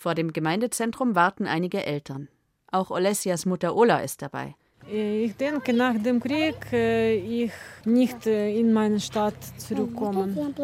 Vor 0.00 0.14
dem 0.14 0.32
Gemeindezentrum 0.32 1.16
warten 1.16 1.48
einige 1.48 1.84
Eltern. 1.84 2.28
Auch 2.70 2.92
Olesias 2.92 3.46
Mutter 3.46 3.74
Ola 3.74 3.98
ist 3.98 4.22
dabei. 4.22 4.54
Ich 4.88 5.34
denke, 5.34 5.72
nach 5.72 6.00
dem 6.00 6.20
Krieg 6.20 6.72
ich 6.72 7.50
nicht 7.84 8.24
in 8.26 8.72
meine 8.72 9.00
Stadt 9.00 9.34
zurückkommen, 9.56 10.54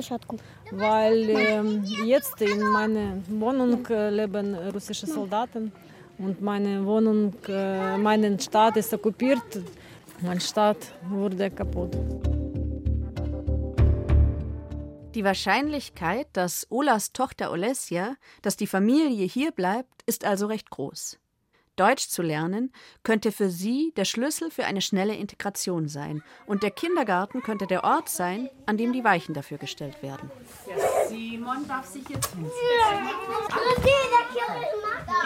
weil 0.70 1.82
jetzt 2.06 2.40
in 2.40 2.60
meiner 2.60 3.16
Wohnung 3.28 3.84
leben 3.88 4.54
russische 4.72 5.08
Soldaten 5.08 5.72
und 6.18 6.40
meine 6.40 6.86
Wohnung, 6.86 7.34
meine 7.48 8.38
Stadt 8.38 8.76
ist 8.76 8.94
okkupiert, 8.94 9.60
meine 10.22 10.40
Stadt 10.40 10.78
wurde 11.10 11.50
kaputt. 11.50 11.90
Die 15.14 15.24
Wahrscheinlichkeit, 15.24 16.26
dass 16.32 16.66
Olas 16.70 17.12
Tochter 17.12 17.52
Olesja, 17.52 18.16
dass 18.42 18.56
die 18.56 18.66
Familie 18.66 19.26
hier 19.26 19.52
bleibt, 19.52 20.02
ist 20.06 20.24
also 20.24 20.46
recht 20.46 20.70
groß. 20.70 21.18
Deutsch 21.76 22.08
zu 22.08 22.22
lernen 22.22 22.72
könnte 23.02 23.32
für 23.32 23.50
sie 23.50 23.92
der 23.96 24.04
Schlüssel 24.04 24.50
für 24.50 24.64
eine 24.64 24.80
schnelle 24.80 25.14
Integration 25.16 25.88
sein. 25.88 26.22
Und 26.46 26.62
der 26.62 26.70
Kindergarten 26.70 27.42
könnte 27.42 27.66
der 27.66 27.82
Ort 27.82 28.08
sein, 28.08 28.48
an 28.66 28.76
dem 28.76 28.92
die 28.92 29.02
Weichen 29.02 29.34
dafür 29.34 29.58
gestellt 29.58 30.00
werden. 30.02 30.30
Simon 31.08 31.66
darf 31.66 31.86
sich 31.86 32.08
jetzt 32.08 32.30
hinsetzen. 32.32 32.54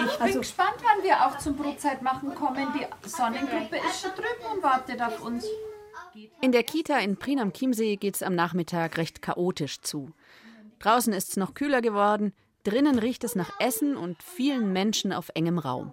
Ich 0.07 0.13
bin 0.17 0.23
Also- 0.23 0.39
gespannt, 0.41 0.77
wann 0.83 1.03
wir 1.05 1.27
auch 1.27 1.37
zum 1.39 1.57
Brotzeit 1.57 2.01
machen 2.03 2.35
kommen. 2.35 2.67
Die 2.75 3.09
Sonnengruppe 3.09 3.77
ist 3.77 4.01
schon 4.03 4.11
drüben 4.13 4.57
und 4.57 4.63
wartet 4.63 5.01
auf 5.03 5.21
uns. 5.23 5.45
In 6.41 6.53
der 6.53 6.63
Kita 6.63 6.99
in 6.99 7.17
Prien 7.17 7.39
am 7.39 7.53
Chiemsee 7.53 7.97
geht 7.97 8.17
es 8.17 8.23
am 8.23 8.35
Nachmittag 8.35 8.97
recht 8.97 9.23
chaotisch 9.23 9.81
zu. 9.81 10.13
Draußen 10.79 11.13
ist 11.13 11.31
es 11.31 11.37
noch 11.37 11.55
kühler 11.55 11.81
geworden, 11.81 12.33
drinnen 12.65 12.99
riecht 12.99 13.25
es 13.25 13.35
nach 13.35 13.51
Essen 13.59 13.97
und 13.97 14.23
vielen 14.23 14.73
Menschen 14.73 15.13
auf 15.13 15.31
engem 15.35 15.59
Raum. 15.59 15.93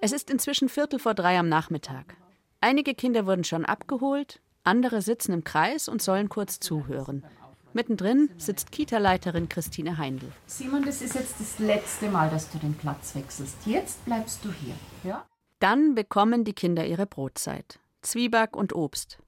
Es 0.00 0.12
ist 0.12 0.30
inzwischen 0.30 0.68
Viertel 0.68 0.98
vor 0.98 1.14
drei 1.14 1.38
am 1.38 1.48
Nachmittag. 1.48 2.16
Einige 2.60 2.94
Kinder 2.94 3.26
wurden 3.26 3.44
schon 3.44 3.64
abgeholt, 3.64 4.40
andere 4.64 5.02
sitzen 5.02 5.32
im 5.32 5.44
Kreis 5.44 5.88
und 5.88 6.02
sollen 6.02 6.28
kurz 6.28 6.60
zuhören. 6.60 7.24
Mittendrin 7.72 8.30
sitzt 8.36 8.72
Kita-Leiterin 8.72 9.48
Christine 9.48 9.96
Heindl. 9.96 10.32
Simon, 10.46 10.84
das 10.84 11.02
ist 11.02 11.14
jetzt 11.14 11.38
das 11.38 11.58
letzte 11.58 12.10
Mal, 12.10 12.28
dass 12.28 12.50
du 12.50 12.58
den 12.58 12.74
Platz 12.74 13.14
wechselst. 13.14 13.56
Jetzt 13.64 14.04
bleibst 14.04 14.44
du 14.44 14.52
hier. 14.52 14.74
Ja? 15.04 15.24
Dann 15.60 15.94
bekommen 15.94 16.44
die 16.44 16.52
Kinder 16.52 16.84
ihre 16.86 17.06
Brotzeit. 17.06 17.78
Zwieback 18.02 18.56
und 18.56 18.74
Obst. 18.74 19.18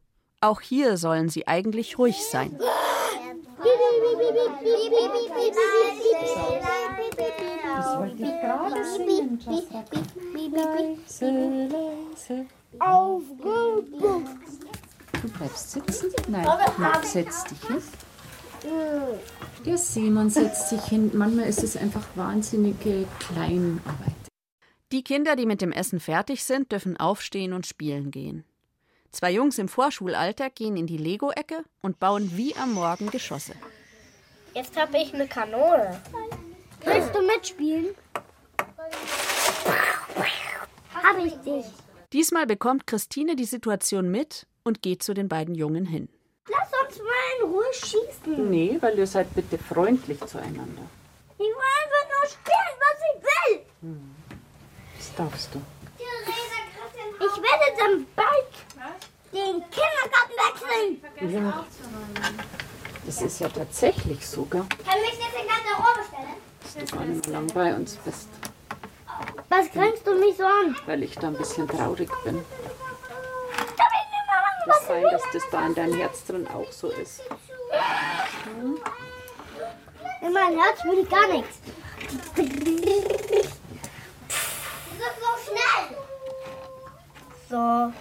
Auch 0.43 0.61
hier 0.61 0.97
sollen 0.97 1.29
sie 1.29 1.47
eigentlich 1.47 1.99
ruhig 1.99 2.17
sein. 2.25 2.59
Das 7.77 7.99
wollte 7.99 8.23
ich 8.23 8.41
gerade 8.41 8.85
singen. 8.85 9.39
Aufgebucht. 12.81 14.25
Du 15.23 15.29
bleibst 15.29 15.71
sitzen? 15.71 16.11
Nein, 16.27 16.47
Max, 16.77 17.13
setz 17.13 17.45
dich 17.45 17.65
hin. 17.69 17.83
Der 19.65 19.79
Simon 19.79 20.29
setzt 20.29 20.71
sich 20.71 20.83
hin. 20.87 21.13
Manchmal 21.15 21.47
ist 21.47 21.63
es 21.63 21.77
einfach 21.77 22.05
wahnsinnige 22.17 23.07
Kleinarbeit. 23.21 24.13
Die 24.91 25.05
Kinder, 25.05 25.37
die 25.37 25.47
mit 25.47 25.63
dem 25.63 25.71
Essen 25.71 26.01
fertig 26.01 26.43
sind, 26.43 26.73
dürfen 26.73 26.97
aufstehen 26.97 27.53
und 27.53 27.65
spielen 27.65 28.11
gehen. 28.11 28.45
Zwei 29.13 29.31
Jungs 29.31 29.59
im 29.59 29.69
Vorschulalter 29.69 30.49
gehen 30.49 30.77
in 30.77 30.87
die 30.87 30.97
Lego-Ecke 30.97 31.65
und 31.83 32.01
bauen 32.01 32.31
wie 32.35 32.57
am 32.57 32.73
Morgen 32.73 33.11
Geschosse. 33.11 33.53
Jetzt 34.55 34.75
habe 34.77 34.97
ich 34.97 35.13
eine 35.13 35.29
Kanone. 35.29 36.01
Willst 36.83 37.15
du 37.15 37.23
mitspielen? 37.23 37.95
Hab 40.95 41.19
ich 41.25 41.35
dich. 41.41 41.67
Diesmal 42.13 42.47
bekommt 42.47 42.87
Christine 42.87 43.37
die 43.37 43.45
Situation 43.45 44.11
mit 44.11 44.47
und 44.65 44.81
geht 44.83 45.03
zu 45.03 45.13
den 45.13 45.29
beiden 45.29 45.55
Jungen 45.55 45.85
hin. 45.85 46.09
Lass 46.49 46.69
uns 46.83 46.99
mal 46.99 47.37
in 47.39 47.51
Ruhe 47.51 47.73
schießen. 47.73 48.51
Nee, 48.51 48.79
weil 48.81 48.99
ihr 48.99 49.07
seid 49.07 49.35
bitte 49.35 49.59
freundlich 49.59 50.21
zueinander. 50.21 50.83
Ich 51.35 51.39
will 51.39 51.55
einfach 51.83 52.09
nur 52.09 52.31
spielen, 52.31 52.77
was 52.81 52.99
ich 53.09 53.23
will. 53.23 53.97
Das 54.97 55.15
darfst 55.17 55.55
du. 55.55 55.61
Ich 57.25 57.43
werde 57.43 57.79
dann 57.79 58.07
bald 58.17 58.52
den 59.33 59.63
Kindergarten 59.71 60.37
wechseln. 60.37 61.33
Ja. 61.33 61.65
Das 63.05 63.21
ist 63.23 63.41
ja 63.41 63.49
tatsächlich 63.49 64.27
so, 64.27 64.45
gell? 64.45 64.65
Kann 64.87 65.01
mich 65.01 65.13
jetzt 65.19 65.35
in 65.41 65.49
Garderobe 65.49 66.05
stellen? 66.07 66.37
dass 66.63 66.75
du 66.75 66.97
gar 66.97 67.05
nicht 67.05 67.27
mehr 67.29 67.41
lang 67.41 67.47
bei 67.53 67.75
uns 67.75 67.97
bist, 67.97 68.29
Was 69.49 69.71
grinst 69.71 70.07
du 70.07 70.15
mich 70.19 70.37
so 70.37 70.45
an? 70.45 70.77
weil 70.87 71.03
ich 71.03 71.15
da 71.17 71.27
ein 71.29 71.35
bisschen 71.37 71.67
traurig 71.69 72.09
bin. 72.25 72.45
Kann 73.57 73.87
was 74.67 74.87
sein, 74.87 75.03
dass 75.11 75.23
das 75.33 75.43
da 75.51 75.67
in 75.67 75.75
deinem 75.75 75.95
Herz 75.99 76.25
drin 76.25 76.47
auch 76.49 76.71
so 76.71 76.89
ist. 76.91 77.21
will? 78.57 78.81
In 80.21 80.33
meinem 80.33 80.61
Herz 80.61 80.85
will 80.85 81.01
ich 81.03 81.09
gar 81.11 81.27
nichts. 81.29 81.59
Das 82.37 82.47
ist 85.09 85.21
so 85.21 85.51
schnell. 85.51 85.97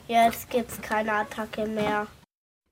So, 0.07 0.13
jetzt 0.13 0.49
gibt's 0.49 0.81
keine 0.81 1.13
Attacke 1.13 1.65
mehr. 1.65 2.07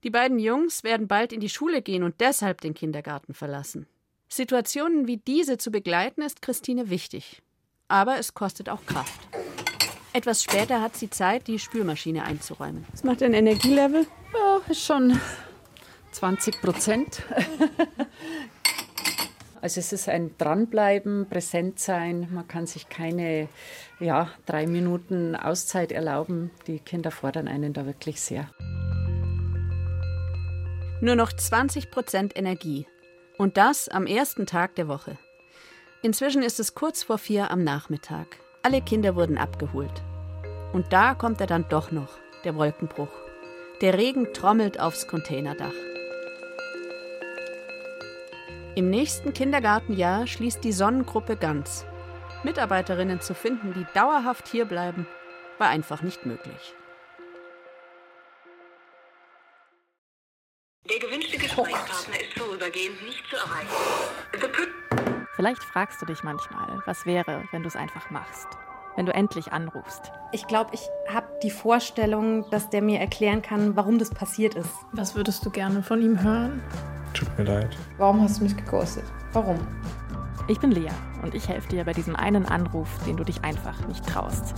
Die 0.03 0.09
beiden 0.09 0.39
Jungs 0.39 0.83
werden 0.83 1.07
bald 1.07 1.33
in 1.33 1.39
die 1.39 1.49
Schule 1.49 1.81
gehen 1.81 2.03
und 2.03 2.21
deshalb 2.21 2.61
den 2.61 2.73
Kindergarten 2.73 3.33
verlassen. 3.33 3.87
Situationen 4.29 5.07
wie 5.07 5.17
diese 5.17 5.57
zu 5.57 5.71
begleiten 5.71 6.21
ist 6.21 6.41
Christine 6.41 6.89
wichtig. 6.89 7.41
Aber 7.87 8.17
es 8.19 8.33
kostet 8.33 8.69
auch 8.69 8.85
Kraft. 8.85 9.19
Etwas 10.13 10.43
später 10.43 10.81
hat 10.81 10.95
sie 10.95 11.09
Zeit, 11.09 11.47
die 11.47 11.59
Spülmaschine 11.59 12.23
einzuräumen. 12.23 12.85
Was 12.91 13.03
macht 13.03 13.21
dein 13.21 13.33
Energielevel? 13.33 14.07
Ja, 14.33 14.61
ist 14.69 14.85
schon 14.85 15.19
20 16.11 16.61
Prozent. 16.61 17.23
Also 19.61 19.79
es 19.79 19.91
ist 19.91 20.07
ein 20.07 20.37
Dranbleiben, 20.37 21.27
präsent 21.29 21.79
sein. 21.79 22.29
Man 22.31 22.47
kann 22.47 22.65
sich 22.65 22.87
keine 22.87 23.49
ja, 23.99 24.29
drei 24.45 24.67
Minuten 24.67 25.35
Auszeit 25.35 25.91
erlauben. 25.91 26.51
Die 26.67 26.79
Kinder 26.79 27.11
fordern 27.11 27.47
einen 27.47 27.73
da 27.73 27.85
wirklich 27.85 28.21
sehr. 28.21 28.49
Nur 31.01 31.15
noch 31.15 31.33
20 31.33 31.91
Prozent 31.91 32.37
Energie. 32.37 32.87
Und 33.37 33.57
das 33.57 33.89
am 33.89 34.05
ersten 34.05 34.45
Tag 34.45 34.75
der 34.75 34.87
Woche. 34.87 35.17
Inzwischen 36.01 36.43
ist 36.43 36.59
es 36.59 36.75
kurz 36.75 37.03
vor 37.03 37.17
vier 37.17 37.51
am 37.51 37.63
Nachmittag. 37.63 38.27
Alle 38.63 38.81
Kinder 38.81 39.15
wurden 39.15 39.37
abgeholt. 39.37 40.03
Und 40.71 40.93
da 40.93 41.15
kommt 41.15 41.41
er 41.41 41.47
dann 41.47 41.65
doch 41.69 41.91
noch, 41.91 42.17
der 42.43 42.55
Wolkenbruch. 42.55 43.09
Der 43.81 43.97
Regen 43.97 44.33
trommelt 44.33 44.79
aufs 44.79 45.07
Containerdach. 45.07 45.88
Im 48.75 48.89
nächsten 48.89 49.33
Kindergartenjahr 49.33 50.27
schließt 50.27 50.63
die 50.63 50.71
Sonnengruppe 50.71 51.35
ganz. 51.35 51.85
Mitarbeiterinnen 52.43 53.19
zu 53.19 53.33
finden, 53.33 53.73
die 53.73 53.85
dauerhaft 53.93 54.47
hierbleiben, 54.47 55.07
war 55.57 55.69
einfach 55.69 56.01
nicht 56.01 56.25
möglich. 56.25 56.75
Der 60.89 60.99
gewünschte 60.99 61.37
Gesprächspartner 61.37 62.21
ist 62.21 62.37
vorübergehend 62.37 63.03
nicht 63.03 63.23
zu 63.29 63.35
erreichen. 63.35 63.67
Vielleicht 65.35 65.63
fragst 65.63 66.01
du 66.01 66.05
dich 66.05 66.23
manchmal, 66.23 66.81
was 66.85 67.05
wäre, 67.05 67.43
wenn 67.51 67.63
du 67.63 67.67
es 67.67 67.75
einfach 67.75 68.09
machst. 68.11 68.47
Wenn 68.95 69.05
du 69.05 69.13
endlich 69.13 69.51
anrufst. 69.51 70.11
Ich 70.31 70.47
glaube, 70.47 70.71
ich 70.73 70.81
habe 71.07 71.27
die 71.43 71.51
Vorstellung, 71.51 72.49
dass 72.49 72.69
der 72.69 72.81
mir 72.81 72.99
erklären 72.99 73.41
kann, 73.41 73.75
warum 73.75 73.99
das 73.99 74.09
passiert 74.09 74.55
ist. 74.55 74.71
Was 74.91 75.15
würdest 75.15 75.45
du 75.45 75.49
gerne 75.49 75.83
von 75.83 76.01
ihm 76.01 76.21
hören? 76.21 76.61
Tut 77.13 77.37
mir 77.37 77.45
leid. 77.45 77.77
Warum 77.97 78.21
hast 78.21 78.39
du 78.39 78.43
mich 78.43 78.55
geghostet? 78.55 79.03
Warum? 79.33 79.57
Ich 80.47 80.59
bin 80.59 80.71
Lea 80.71 80.91
und 81.21 81.35
ich 81.35 81.47
helfe 81.47 81.69
dir 81.69 81.83
bei 81.83 81.93
diesem 81.93 82.15
einen 82.15 82.45
Anruf, 82.45 82.87
den 83.05 83.17
du 83.17 83.23
dich 83.23 83.43
einfach 83.43 83.87
nicht 83.87 84.05
traust. 84.05 84.55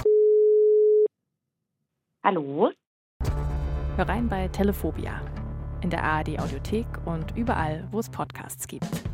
Hallo? 2.23 2.71
Hör 3.97 4.07
rein 4.07 4.29
bei 4.29 4.47
Telephobia. 4.47 5.21
In 5.81 5.89
der 5.89 6.03
ARD 6.03 6.39
Audiothek 6.39 6.85
und 7.05 7.35
überall, 7.35 7.87
wo 7.91 7.99
es 7.99 8.09
Podcasts 8.09 8.67
gibt. 8.67 9.11